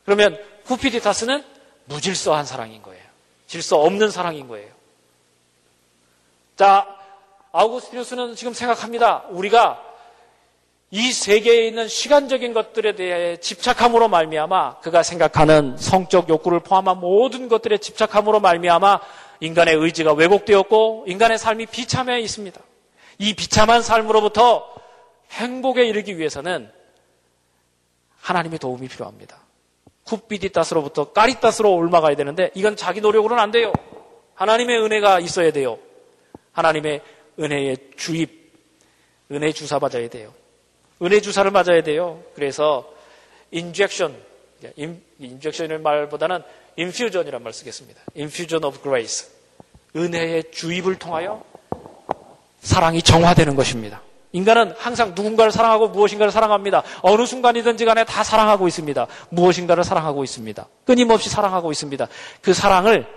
[0.05, 1.43] 그러면 후피디타스는
[1.85, 3.03] 무질서한 사랑인 거예요.
[3.47, 4.69] 질서 없는 사랑인 거예요.
[6.55, 6.87] 자,
[7.51, 9.25] 아우구스티누스는 지금 생각합니다.
[9.29, 9.83] 우리가
[10.91, 17.79] 이 세계에 있는 시간적인 것들에 대해 집착함으로 말미암아 그가 생각하는 성적 욕구를 포함한 모든 것들에
[17.79, 18.99] 집착함으로 말미암아
[19.39, 22.61] 인간의 의지가 왜곡되었고 인간의 삶이 비참해 있습니다.
[23.19, 24.73] 이 비참한 삶으로부터
[25.31, 26.71] 행복에 이르기 위해서는
[28.19, 29.39] 하나님의 도움이 필요합니다.
[30.05, 33.71] cupiditas로부터 caritas로 올라가야 되는데 이건 자기 노력으로는 안 돼요.
[34.33, 35.77] 하나님의 은혜가 있어야 돼요.
[36.53, 37.01] 하나님의
[37.39, 38.53] 은혜의 주입,
[39.31, 40.33] 은혜 주사 맞아야 돼요.
[41.01, 42.23] 은혜 주사를 맞아야 돼요.
[42.35, 42.91] 그래서
[43.51, 44.17] injection,
[45.19, 46.41] injection의 말보다는
[46.77, 48.01] infusion이란 말 쓰겠습니다.
[48.15, 49.29] Infusion of grace.
[49.95, 51.43] 은혜의 주입을 통하여
[52.59, 54.01] 사랑이 정화되는 것입니다.
[54.31, 56.83] 인간은 항상 누군가를 사랑하고 무엇인가를 사랑합니다.
[57.01, 59.07] 어느 순간이든지 간에 다 사랑하고 있습니다.
[59.29, 60.67] 무엇인가를 사랑하고 있습니다.
[60.85, 62.07] 끊임없이 사랑하고 있습니다.
[62.41, 63.07] 그 사랑을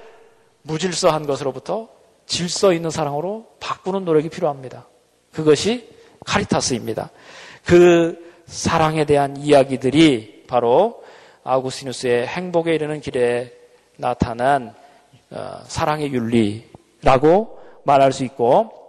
[0.63, 1.89] 무질서한 것으로부터
[2.27, 4.87] 질서 있는 사랑으로 바꾸는 노력이 필요합니다.
[5.33, 5.89] 그것이
[6.25, 7.11] 카리타스입니다.
[7.65, 11.03] 그 사랑에 대한 이야기들이 바로
[11.45, 13.53] 아우구스티누스의 행복에 이르는 길에
[13.97, 14.75] 나타난
[15.31, 18.82] 어, 사랑의 윤리라고 말할 수 있고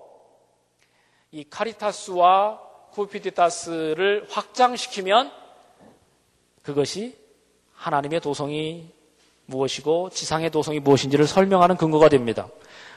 [1.33, 2.59] 이 카리타스와
[2.91, 5.31] 쿠피디타스를 확장시키면
[6.61, 7.17] 그것이
[7.73, 8.91] 하나님의 도성이
[9.47, 12.47] 무엇이고 지상의 도성이 무엇인지를 설명하는 근거가 됩니다.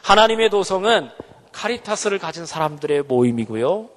[0.02, 1.08] 하나님의 도성은
[1.50, 3.88] 카리타스를 가진 사람들의 모임이고요.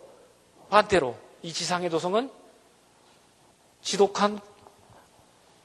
[0.70, 2.32] 반대로 이 지상의 도성은
[3.82, 4.40] 지독한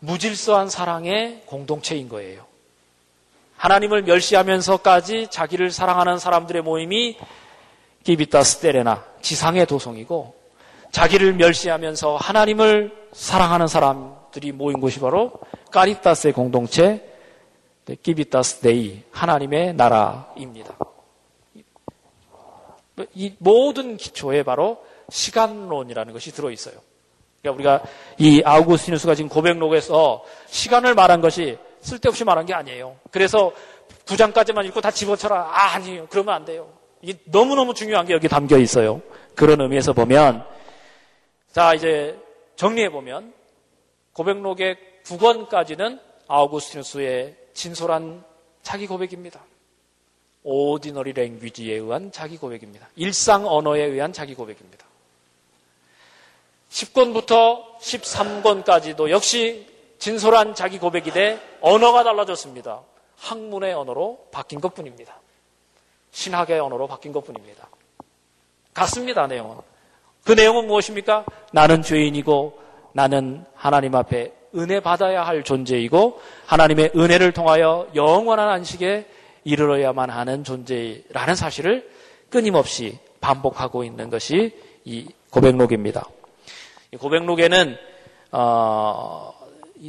[0.01, 2.45] 무질서한 사랑의 공동체인 거예요.
[3.57, 7.17] 하나님을 멸시하면서까지 자기를 사랑하는 사람들의 모임이
[8.05, 10.35] civitas terrena 지상의 도성이고
[10.93, 15.33] 자기를 멸시하면서 하나님을 사랑하는 사람들이 모인 곳이 바로
[15.73, 17.05] caritas의 공동체
[18.03, 20.77] civitas Dei 하나님의 나라입니다.
[23.15, 26.75] 이 모든 기초에 바로 시간론이라는 것이 들어 있어요.
[27.43, 32.97] 그러니까 우리가 이 아우구스티누스가 지금 고백록에서 시간을 말한 것이 쓸데없이 말한 게 아니에요.
[33.11, 33.53] 그래서
[34.07, 35.37] 구장까지만 읽고 다 집어쳐라.
[35.37, 36.07] 아, 아니에요.
[36.09, 36.84] 그러면 안 돼요.
[37.05, 39.03] 이게 너무너무 중요한 게 여기 담겨 있어요.
[39.35, 40.43] 그런 의미에서 보면,
[41.53, 42.19] 자, 이제
[42.57, 43.35] 정리해 보면,
[44.15, 48.25] 고백록의 9권까지는 아우구스티누스의 진솔한
[48.63, 49.45] 자기 고백입니다.
[50.45, 52.89] 오디너리 랭귀지에 의한 자기 고백입니다.
[52.97, 54.87] 일상 언어에 의한 자기 고백입니다.
[56.71, 59.67] 10권부터 13권까지도 역시
[59.99, 62.81] 진솔한 자기 고백이 돼 언어가 달라졌습니다.
[63.19, 65.21] 학문의 언어로 바뀐 것 뿐입니다.
[66.15, 67.69] 신학의 언어로 바뀐 것 뿐입니다.
[68.73, 69.57] 같습니다, 내용은.
[70.25, 71.27] 그 내용은 무엇입니까?
[71.53, 72.59] 나는 죄인이고
[72.93, 79.07] 나는 하나님 앞에 은혜 받아야 할 존재이고 하나님의 은혜를 통하여 영원한 안식에
[79.43, 81.91] 이르러야만 하는 존재라는 사실을
[82.31, 86.09] 끊임없이 반복하고 있는 것이 이 고백록입니다.
[86.93, 87.77] 이 고백록에는
[88.31, 89.35] 어,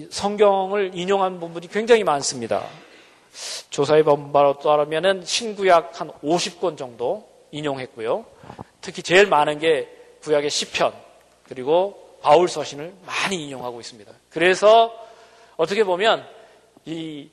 [0.09, 2.63] 성경을 인용한 부분이 굉장히 많습니다.
[3.69, 8.25] 조사의 번바로 따르면 신구약 한 50권 정도 인용했고요.
[8.81, 9.89] 특히 제일 많은 게
[10.21, 10.93] 구약의 시편
[11.47, 14.11] 그리고 바울 서신을 많이 인용하고 있습니다.
[14.29, 14.91] 그래서
[15.57, 16.25] 어떻게 보면
[16.85, 17.29] 이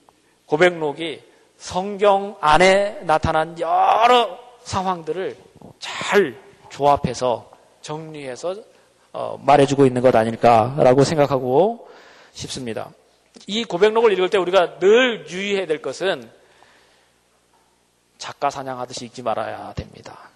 [0.46, 1.22] 고백록이
[1.56, 5.36] 성경 안에 나타난 여러 상황들을
[5.78, 6.36] 잘
[6.68, 8.56] 조합해서 정리해서
[9.12, 11.88] 어, 말해주고 있는 것 아닐까라고 생각하고
[12.32, 12.90] 싶습니다.
[13.46, 16.30] 이 고백록을 읽을 때 우리가 늘 유의해야 될 것은
[18.18, 20.30] 작가 사냥하듯이 읽지 말아야 됩니다.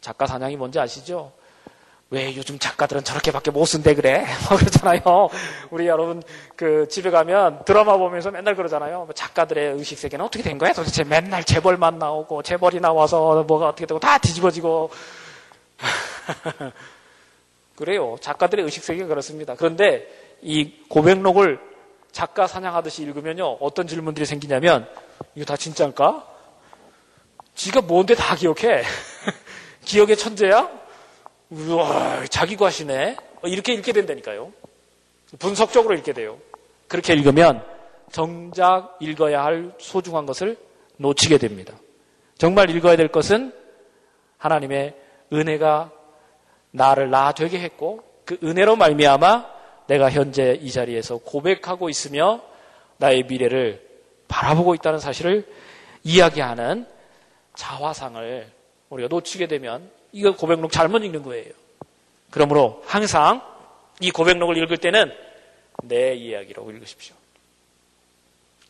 [0.00, 1.32] 작가 사냥이 뭔지 아시죠?
[2.10, 4.26] 왜 요즘 작가들은 저렇게밖에 못 쓴대 그래?
[4.48, 5.00] 뭐 그러잖아요.
[5.70, 6.22] 우리 여러분
[6.56, 9.06] 그 집에 가면 드라마 보면서 맨날 그러잖아요.
[9.06, 10.74] 뭐 작가들의 의식 세계는 어떻게 된 거야?
[10.74, 14.90] 도대체 맨날 재벌만 나오고 재벌이 나와서 뭐가 어떻게 되고 다 뒤집어지고
[17.76, 18.16] 그래요.
[18.20, 19.54] 작가들의 의식 세계가 그렇습니다.
[19.54, 20.06] 그런데
[20.42, 21.71] 이 고백록을
[22.12, 23.56] 작가 사냥하듯이 읽으면요.
[23.60, 24.88] 어떤 질문들이 생기냐면
[25.34, 26.28] 이거 다 진짜일까?
[27.54, 28.84] 지가 뭔데 다 기억해?
[29.84, 30.70] 기억의 천재야?
[31.50, 33.16] 우와, 자기 과시네.
[33.44, 34.52] 이렇게 읽게 된다니까요.
[35.38, 36.38] 분석적으로 읽게 돼요.
[36.88, 37.64] 그렇게 읽으면
[38.10, 40.56] 정작 읽어야 할 소중한 것을
[40.98, 41.74] 놓치게 됩니다.
[42.38, 43.52] 정말 읽어야 될 것은
[44.38, 44.94] 하나님의
[45.32, 45.90] 은혜가
[46.70, 49.51] 나를 나 되게 했고 그 은혜로 말미암아
[49.92, 52.40] 내가 현재 이 자리에서 고백하고 있으며
[52.96, 53.86] 나의 미래를
[54.26, 55.46] 바라보고 있다는 사실을
[56.02, 56.86] 이야기하는
[57.54, 58.50] 자화상을
[58.88, 61.52] 우리가 놓치게 되면 이거 고백록 잘못 읽는 거예요.
[62.30, 63.42] 그러므로 항상
[64.00, 65.12] 이 고백록을 읽을 때는
[65.82, 67.14] 내 이야기라고 읽으십시오.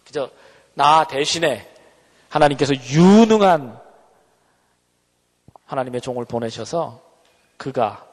[0.04, 0.28] 그저
[0.74, 1.72] 나 대신에
[2.30, 3.80] 하나님께서 유능한
[5.66, 7.00] 하나님의 종을 보내셔서
[7.58, 8.04] 그가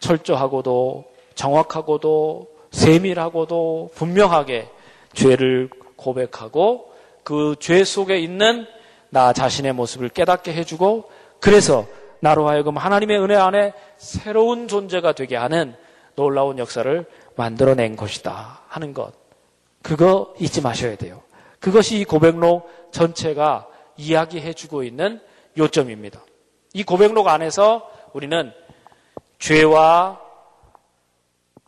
[0.00, 4.68] 철저하고도 정확하고도 세밀하고도 분명하게
[5.14, 8.66] 죄를 고백하고 그 죄 속에 있는
[9.10, 11.08] 나 자신의 모습을 깨닫게 해주고
[11.40, 11.86] 그래서
[12.20, 15.76] 나로 하여금 하나님의 은혜 안에 새로운 존재가 되게 하는
[16.16, 19.12] 놀라운 역사를 만들어낸 것이다 하는 것.
[19.82, 21.22] 그거 잊지 마셔야 돼요.
[21.60, 25.20] 그것이 이 고백록 전체가 이야기해주고 있는
[25.56, 26.20] 요점입니다.
[26.72, 28.52] 이 고백록 안에서 우리는
[29.38, 30.27] 죄와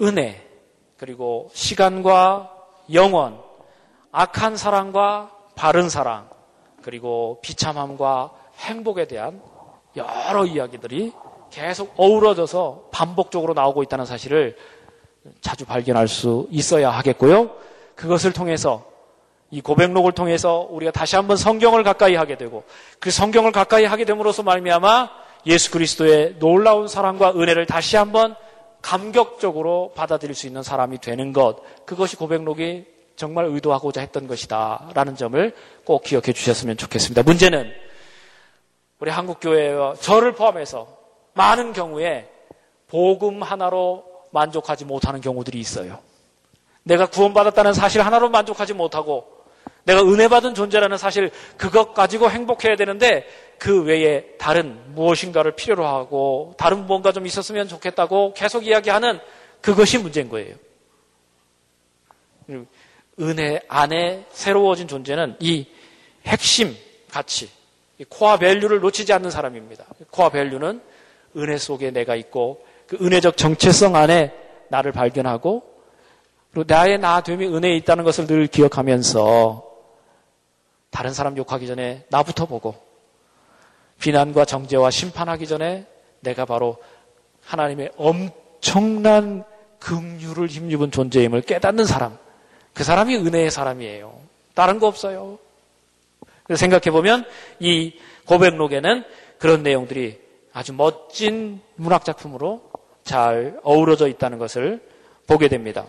[0.00, 0.46] 은혜,
[0.96, 2.50] 그리고 시간과
[2.92, 3.40] 영원,
[4.12, 6.28] 악한 사랑과 바른 사랑,
[6.82, 9.40] 그리고 비참함과 행복에 대한
[9.96, 11.12] 여러 이야기들이
[11.50, 14.56] 계속 어우러져서 반복적으로 나오고 있다는 사실을
[15.40, 17.50] 자주 발견할 수 있어야 하겠고요.
[17.94, 18.84] 그것을 통해서
[19.50, 22.64] 이 고백록을 통해서 우리가 다시 한번 성경을 가까이 하게 되고
[23.00, 25.10] 그 성경을 가까이 하게 됨으로써 말미암아
[25.46, 28.36] 예수 그리스도의 놀라운 사랑과 은혜를 다시 한번
[28.82, 35.54] 감격적으로 받아들일 수 있는 사람이 되는 것 그것이 고백록이 정말 의도하고자 했던 것이다 라는 점을
[35.84, 37.22] 꼭 기억해 주셨으면 좋겠습니다.
[37.22, 37.70] 문제는
[38.98, 40.88] 우리 한국교회와 저를 포함해서
[41.34, 42.28] 많은 경우에
[42.88, 45.98] 복음 하나로 만족하지 못하는 경우들이 있어요.
[46.82, 49.39] 내가 구원받았다는 사실 하나로 만족하지 못하고
[49.90, 53.26] 내가 은혜 받은 존재라는 사실 그것 가지고 행복해야 되는데
[53.58, 59.18] 그 외에 다른 무엇인가를 필요로 하고 다른 무언가 좀 있었으면 좋겠다고 계속 이야기하는
[59.60, 60.54] 그것이 문제인 거예요.
[63.20, 65.66] 은혜 안에 새로워진 존재는 이
[66.24, 66.74] 핵심
[67.10, 67.50] 가치,
[68.08, 69.84] core value를 놓치지 않는 사람입니다.
[70.10, 70.80] core value는
[71.36, 74.32] 은혜 속에 내가 있고 그 은혜적 정체성 안에
[74.68, 75.62] 나를 발견하고
[76.52, 79.69] 그리고 나의 나됨이 은혜에 있다는 것을 늘 기억하면서
[80.90, 82.74] 다른 사람 욕하기 전에 나부터 보고
[84.00, 85.86] 비난과 정죄와 심판하기 전에
[86.20, 86.76] 내가 바로
[87.42, 89.44] 하나님의 엄청난
[89.78, 92.18] 긍휼을 힘입은 존재임을 깨닫는 사람.
[92.74, 94.20] 그 사람이 은혜의 사람이에요.
[94.54, 95.38] 다른 거 없어요.
[96.54, 97.24] 생각해 보면
[97.58, 97.94] 이
[98.26, 99.04] 고백록에는
[99.38, 100.20] 그런 내용들이
[100.52, 102.70] 아주 멋진 문학 작품으로
[103.04, 104.80] 잘 어우러져 있다는 것을
[105.26, 105.86] 보게 됩니다.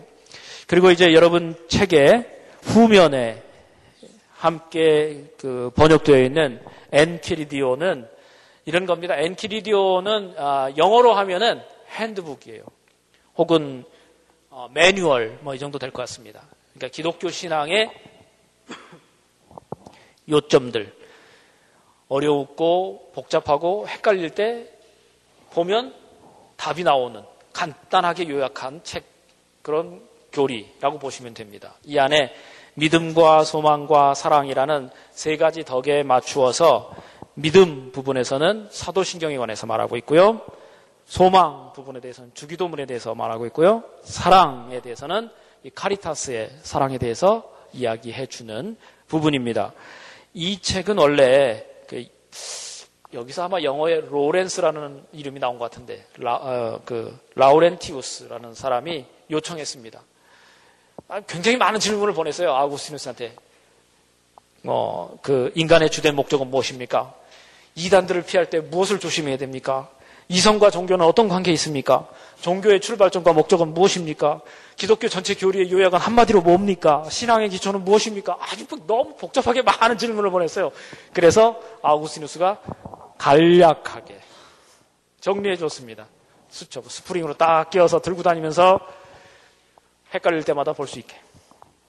[0.66, 2.26] 그리고 이제 여러분 책의
[2.62, 3.42] 후면에
[4.42, 8.08] 함께 그 번역되어 있는 엔키리디오는
[8.64, 9.14] 이런 겁니다.
[9.16, 12.64] 엔키리디오는 아, 영어로 하면은 핸드북이에요.
[13.36, 13.84] 혹은
[14.50, 16.42] 어, 매뉴얼 뭐 이 정도 될 것 같습니다.
[16.74, 17.88] 그러니까 기독교 신앙의
[20.28, 20.92] 요점들
[22.08, 24.66] 어려웠고 복잡하고 헷갈릴 때
[25.52, 25.94] 보면
[26.56, 29.04] 답이 나오는 간단하게 요약한 책
[29.62, 30.02] 그런
[30.32, 31.74] 교리라고 보시면 됩니다.
[31.84, 32.34] 이 안에
[32.74, 36.94] 믿음과 소망과 사랑이라는 세 가지 덕에 맞추어서
[37.34, 40.40] 믿음 부분에서는 사도신경에 관해서 말하고 있고요.
[41.04, 43.84] 소망 부분에 대해서는 주기도문에 대해서 말하고 있고요.
[44.02, 45.30] 사랑에 대해서는
[45.64, 48.76] 이 카리타스의 사랑에 대해서 이야기해 주는
[49.08, 49.72] 부분입니다.
[50.34, 52.04] 이 책은 원래 그
[53.12, 60.02] 여기서 아마 영어에 로렌스라는 이름이 나온 것 같은데 라, 어, 그 라우렌티우스라는 사람이 요청했습니다.
[61.08, 62.54] 아, 굉장히 많은 질문을 보냈어요.
[62.54, 63.34] 아우구스티누스한테.
[64.64, 67.14] 어, 그 인간의 주된 목적은 무엇입니까?
[67.74, 69.90] 이단들을 피할 때 무엇을 조심해야 됩니까?
[70.28, 72.08] 이성과 종교는 어떤 관계 있습니까?
[72.40, 74.40] 종교의 출발점과 목적은 무엇입니까?
[74.76, 77.04] 기독교 전체 교리의 요약은 한마디로 뭡니까?
[77.10, 78.38] 신앙의 기초는 무엇입니까?
[78.40, 80.72] 아주 너무 복잡하게 많은 질문을 보냈어요.
[81.12, 82.60] 그래서 아우구스티누스가
[83.18, 84.18] 간략하게
[85.20, 86.06] 정리해 줬습니다.
[86.48, 88.80] 수첩, 스프링으로 딱 끼워서 들고 다니면서
[90.14, 91.16] 헷갈릴 때마다 볼 수 있게.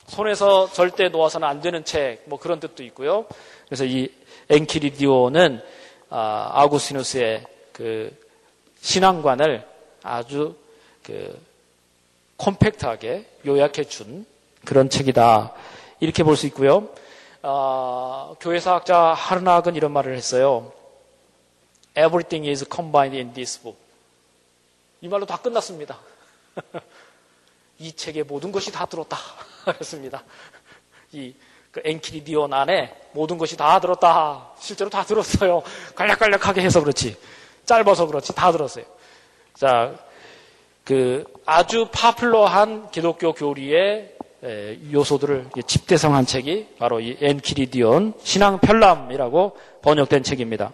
[0.08, 3.26] 손에서 절대 놓아서는 안 되는 책, 뭐 그런 뜻도 있고요.
[3.66, 4.10] 그래서 이
[4.50, 5.62] 엔키리디오는
[6.10, 8.16] 아, 아우구스티누스의 그
[8.82, 9.66] 신앙관을
[10.04, 10.56] 아주
[11.04, 11.40] 그
[12.38, 14.26] 콤팩트하게 요약해 준
[14.66, 15.54] 그런 책이다.
[16.00, 16.90] 이렇게 볼 수 있고요.
[17.42, 20.72] 어, 교회사학자 하르낙은 이런 말을 했어요.
[21.98, 23.80] Everything is combined in this book.
[25.02, 25.98] 이 말로 다 끝났습니다.
[27.84, 29.18] 이 책에 모든 것이 다 들었다.
[29.66, 30.24] 그랬습니다.
[31.12, 31.34] 이
[31.74, 34.52] 그 엔키리디온 안에 모든 것이 다 들었다.
[34.60, 35.64] 실제로 다 들었어요.
[35.96, 37.18] 간략간략하게 해서 그렇지.
[37.66, 38.36] 짧아서 그렇지.
[38.36, 38.86] 다 들었어요.
[39.56, 39.96] 자,
[40.84, 44.14] 그 아주 파플러한 기독교 교리의
[44.92, 50.74] 요소들을 집대성한 책이 바로 이 엔키리디온 신앙 편람이라고 번역된 책입니다.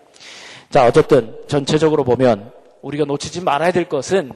[0.69, 4.33] 자, 어쨌든 전체적으로 보면 우리가 놓치지 말아야 될 것은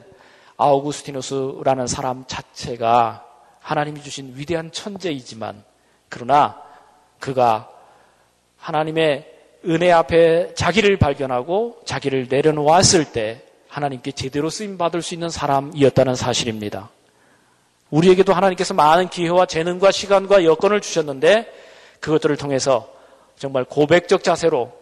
[0.56, 3.24] 아우구스티누스라는 사람 자체가
[3.60, 5.64] 하나님이 주신 위대한 천재이지만
[6.08, 6.60] 그러나
[7.18, 7.68] 그가
[8.58, 9.32] 하나님의
[9.66, 16.90] 은혜 앞에 자기를 발견하고 자기를 내려놓았을 때 하나님께 제대로 쓰임 받을 수 있는 사람이었다는 사실입니다.
[17.90, 21.52] 우리에게도 하나님께서 많은 기회와 재능과 시간과 여건을 주셨는데
[22.00, 22.88] 그것들을 통해서
[23.36, 24.72] 정말 고백적 자세로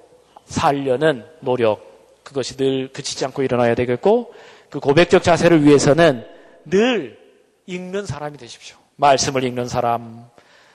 [0.44, 1.92] 살려는 노력
[2.22, 4.34] 그것이 늘 그치지 않고 일어나야 되겠고
[4.72, 6.26] 그 고백적 자세를 위해서는
[6.64, 7.18] 늘
[7.66, 8.78] 읽는 사람이 되십시오.
[8.96, 10.24] 말씀을 읽는 사람,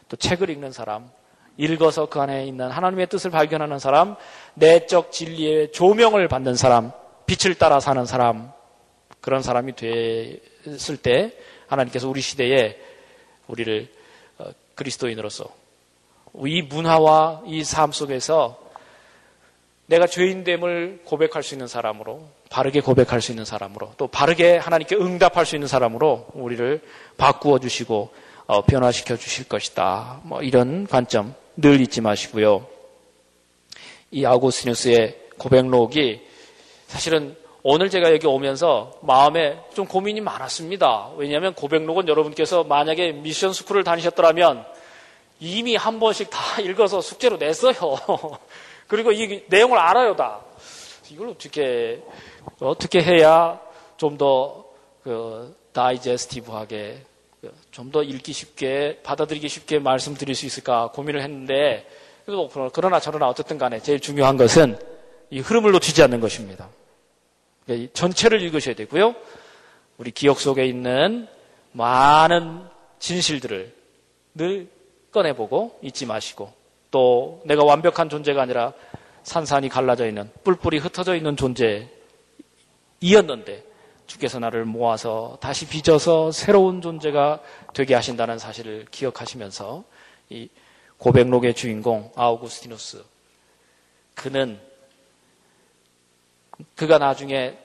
[0.07, 1.09] 또 책을 읽는 사람,
[1.57, 4.15] 읽어서 그 안에 있는 하나님의 뜻을 발견하는 사람,
[4.53, 6.91] 내적 진리의 조명을 받는 사람,
[7.25, 8.51] 빛을 따라 사는 사람,
[9.19, 11.33] 그런 사람이 됐을 때
[11.65, 12.77] 하나님께서 우리 시대에
[13.47, 13.87] 우리를
[14.37, 14.45] 어,
[14.75, 15.45] 그리스도인으로서
[16.45, 18.59] 이 문화와 이 삶 속에서
[19.87, 25.45] 내가 죄인됨을 고백할 수 있는 사람으로 바르게 고백할 수 있는 사람으로 또 바르게 하나님께 응답할
[25.45, 26.81] 수 있는 사람으로 우리를
[27.17, 28.11] 바꾸어 주시고
[28.47, 30.21] 어, 변화시켜 주실 것이다.
[30.23, 32.65] 뭐 이런 관점 늘 잊지 마시고요.
[34.11, 36.21] 이 아우구스티누스의 고백록이
[36.87, 41.11] 사실은 오늘 제가 여기 오면서 마음에 좀 고민이 많았습니다.
[41.17, 44.65] 왜냐하면 고백록은 여러분께서 만약에 미션 스쿨을 다니셨더라면
[45.41, 47.73] 이미 한 번씩 다 읽어서 숙제로 냈어요.
[48.87, 50.39] 그리고 이 내용을 알아요, 다.
[51.11, 52.03] 이걸 어떻게,
[52.59, 53.59] 어떻게 해야
[53.97, 54.65] 좀 더,
[55.03, 57.03] 그, 다이제스티브하게,
[57.71, 61.87] 좀 더 읽기 쉽게, 받아들이기 쉽게 말씀드릴 수 있을까 고민을 했는데,
[62.73, 64.77] 그러나 저러나 어쨌든 간에 제일 중요한 것은
[65.29, 66.69] 이 흐름을 놓치지 않는 것입니다.
[67.65, 69.15] 그러니까 전체를 읽으셔야 되고요.
[69.97, 71.27] 우리 기억 속에 있는
[71.71, 72.63] 많은
[72.99, 73.73] 진실들을
[74.35, 74.67] 늘
[75.11, 76.51] 꺼내보고 잊지 마시고
[76.91, 78.73] 또 내가 완벽한 존재가 아니라
[79.27, 81.91] 산산이 갈라져 있는 뿔뿔이 흩어져 있는 존재이었는데
[84.07, 87.41] 주께서 나를 모아서 다시 빚어서 새로운 존재가
[87.73, 89.83] 되게 하신다는 사실을 기억하시면서
[90.29, 90.47] 이
[90.97, 93.03] 고백록의 주인공 아우구스티누스
[94.15, 94.57] 그는
[96.75, 97.57] 그가 나중에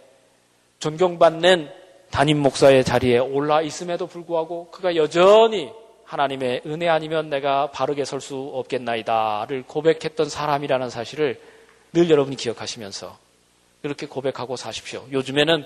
[0.80, 1.70] 존경받는
[2.10, 5.70] 담임 목사의 자리에 올라 있음에도 불구하고 그가 여전히
[6.06, 11.51] 하나님의 은혜 아니면 내가 바르게 설 수 없겠나이다를 고백했던 사람이라는 사실을
[11.92, 13.18] 늘 여러분이 기억하시면서
[13.82, 15.04] 이렇게 고백하고 사십시오.
[15.10, 15.64] 요즘에는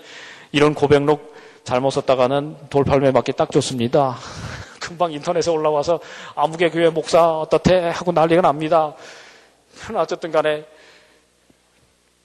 [0.52, 4.16] 이런 고백록 잘못 썼다가는 돌팔매 맞기 딱 좋습니다.
[4.80, 6.00] 금방 인터넷에 올라와서
[6.34, 8.94] 아무개 교회 목사 어떻대 하고 난리가 납니다.
[9.82, 10.64] 그러나 어쨌든 간에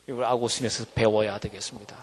[0.08, 1.96] 이걸 아고스틴에서 배워야 되겠습니다.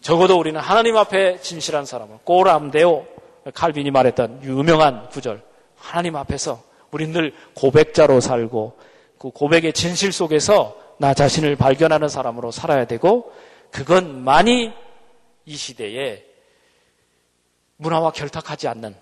[0.00, 3.06] 적어도 우리는 하나님 앞에 진실한 사람을 꼬람데오
[3.54, 5.42] 칼빈이 말했던 유명한 구절
[5.76, 8.78] 하나님 앞에서 우리는 늘 고백자로 살고
[9.18, 13.32] 그 고백의 진실 속에서 나 자신을 발견하는 사람으로 살아야 되고
[13.70, 14.72] 그것만이
[15.44, 16.24] 이 시대에
[17.76, 18.94] 문화와 결탁하지 않는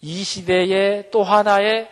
[0.00, 1.88] 이 시대의 또 하나의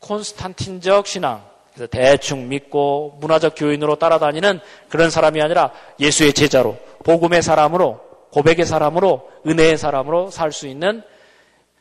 [0.00, 8.00] 콘스탄틴적 신앙 그래서 대충 믿고 문화적 교인으로 따라다니는 그런 사람이 아니라 예수의 제자로 복음의 사람으로
[8.32, 11.02] 고백의 사람으로 은혜의 사람으로 살 수 있는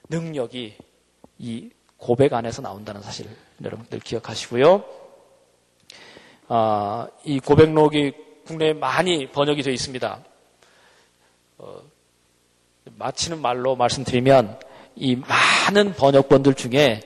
[0.10, 0.76] 능력이
[1.40, 3.32] 이 고백 안에서 나온다는 사실을
[3.64, 4.84] 여러분들 기억하시고요.
[6.52, 8.12] 아, 이 고백록이
[8.48, 10.20] 국내에 많이 번역이 되어 있습니다.
[11.60, 11.82] 어,
[12.98, 14.60] 마치는 말로 말씀드리면
[14.96, 17.02] 이 많은 번역본들 중에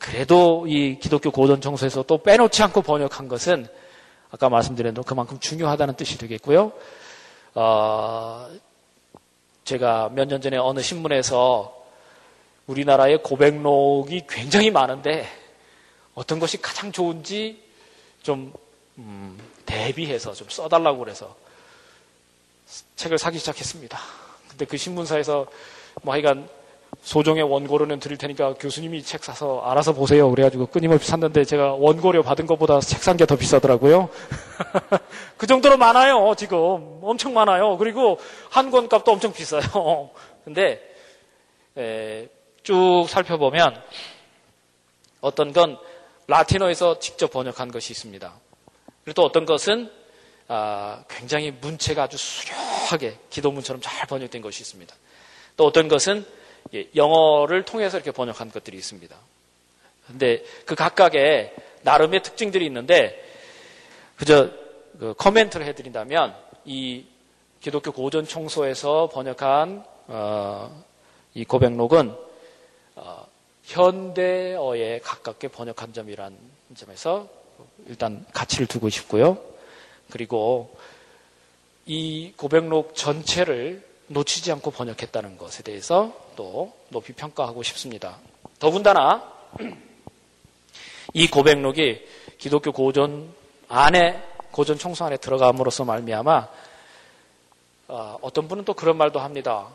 [0.00, 3.68] 그래도 이 기독교 고전 청소에서 또 빼놓지 않고 번역한 것은
[4.32, 6.72] 아까 말씀드린 대로 그만큼 중요하다는 뜻이 되겠고요.
[7.54, 8.48] 어,
[9.62, 11.72] 제가 몇 년 전에 어느 신문에서
[12.66, 15.24] 우리나라의 고백록이 굉장히 많은데
[16.14, 17.62] 어떤 것이 가장 좋은지
[18.22, 18.52] 좀
[18.98, 21.36] 음, 대비해서 좀 써달라고 그래서
[22.96, 23.98] 책을 사기 시작했습니다.
[24.48, 25.46] 근데 그 신문사에서
[26.02, 26.48] 뭐 하여간
[27.02, 30.28] 소정의 원고료는 드릴 테니까 교수님이 책 사서 알아서 보세요.
[30.30, 34.08] 그래가지고 끊임없이 샀는데 제가 원고료 받은 것보다 책 산 게 더 비싸더라고요.
[35.36, 36.98] 그 정도로 많아요, 지금.
[37.02, 37.76] 엄청 많아요.
[37.76, 38.18] 그리고
[38.50, 40.10] 한 권 값도 엄청 비싸요.
[40.44, 40.80] 근데,
[41.76, 42.28] 에,
[42.62, 43.80] 쭉 살펴보면
[45.20, 45.78] 어떤 건
[46.26, 48.32] 라틴어에서 직접 번역한 것이 있습니다.
[49.08, 49.90] 그리고 또 어떤 것은
[50.48, 54.94] 아, 굉장히 문체가 아주 수려하게 기도문처럼 잘 번역된 것이 있습니다.
[55.56, 56.26] 또 어떤 것은
[56.74, 59.16] 예, 영어를 통해서 이렇게 번역한 것들이 있습니다.
[60.08, 63.18] 근데 그 각각의 나름의 특징들이 있는데
[64.16, 64.50] 그저
[64.98, 66.36] 그 커멘트를 해드린다면
[66.66, 67.06] 이
[67.62, 70.84] 기독교 고전 청소에서 번역한 어,
[71.32, 72.14] 이 고백록은
[72.96, 73.26] 어,
[73.64, 76.36] 현대어에 가깝게 번역한 점이란
[76.76, 77.37] 점에서
[77.86, 79.38] 일단 가치를 두고 싶고요.
[80.10, 80.74] 그리고
[81.86, 88.18] 이 고백록 전체를 놓치지 않고 번역했다는 것에 대해서 또 높이 평가하고 싶습니다.
[88.58, 89.32] 더군다나
[91.14, 92.06] 이 고백록이
[92.38, 93.32] 기독교 고전
[93.68, 96.48] 안에 고전 청소 안에 들어감으로써 말미암아
[97.88, 99.68] 어, 어떤 분은 또 그런 말도 합니다.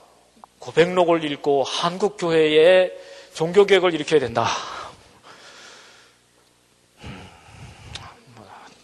[0.60, 2.92] 고백록을 읽고 한국 교회에
[3.34, 4.48] 종교 개혁을 일으켜야 된다.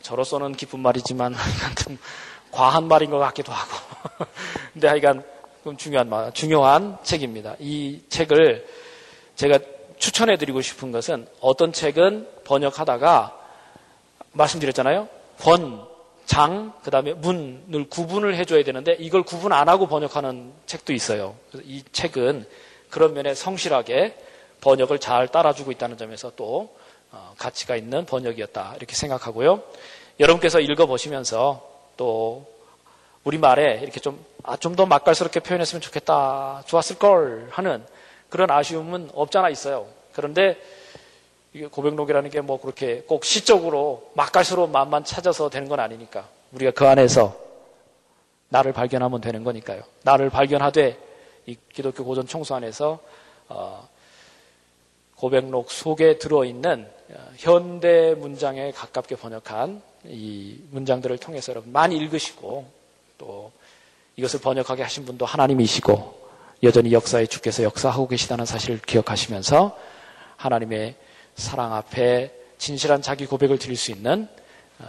[0.10, 1.36] 저로서는 기쁜 말이지만
[2.50, 4.26] 과한 말인 것 같기도 하고.
[4.74, 5.24] 근데 하여간
[5.64, 7.56] 좀 중요한 말, 중요한 책입니다.
[7.60, 8.66] 이 책을
[9.36, 9.60] 제가
[10.00, 13.38] 추천해 드리고 싶은 것은 어떤 책은 번역하다가
[14.32, 15.08] 말씀드렸잖아요.
[15.42, 15.86] 권,
[16.26, 21.36] 장, 그 다음에 문을 구분을 해줘야 되는데 이걸 구분 안 하고 번역하는 책도 있어요.
[21.64, 22.48] 이 책은
[22.90, 24.18] 그런 면에 성실하게
[24.62, 26.76] 번역을 잘 따라주고 있다는 점에서 또
[27.12, 28.74] 어, 가치가 있는 번역이었다.
[28.78, 29.64] 이렇게 생각하고요.
[30.20, 31.68] 여러분께서 읽어보시면서
[31.98, 32.46] 또
[33.24, 36.64] 우리말에 이렇게 좀, 아, 좀 더 맛깔스럽게 표현했으면 좋겠다.
[36.66, 37.86] 좋았을걸 하는
[38.30, 39.88] 그런 아쉬움은 없잖아 있어요.
[40.14, 40.58] 그런데
[41.54, 46.88] 이게 고백록이라는 게 뭐 그렇게 꼭 시적으로 맛깔스러운 맛만 찾아서 되는 건 아니니까 우리가 그
[46.88, 47.36] 안에서
[48.50, 49.82] 나를 발견하면 되는 거니까요.
[50.04, 50.98] 나를 발견하되
[51.48, 53.00] 이 기독교 고전 총수 안에서
[53.48, 53.88] 어,
[55.16, 62.72] 고백록 속에 들어있는 어, 현대 문장에 가깝게 번역한 이 문장들을 통해서 여러분 많이 읽으시고
[63.18, 63.52] 또
[64.16, 66.30] 이것을 번역하게 하신 분도 하나님이시고
[66.64, 69.78] 여전히 역사에 주께서 역사하고 계시다는 사실을 기억하시면서
[70.36, 70.96] 하나님의
[71.36, 74.28] 사랑 앞에 진실한 자기 고백을 드릴 수 있는
[74.80, 74.86] 어,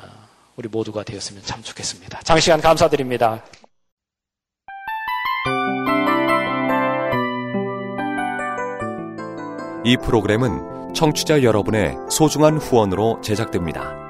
[0.57, 2.21] 우리 모두가 되었으면 참 좋겠습니다.
[2.23, 3.45] 장시간 감사드립니다.
[9.85, 14.10] 이 프로그램은 청취자 여러분의 소중한 후원으로 제작됩니다.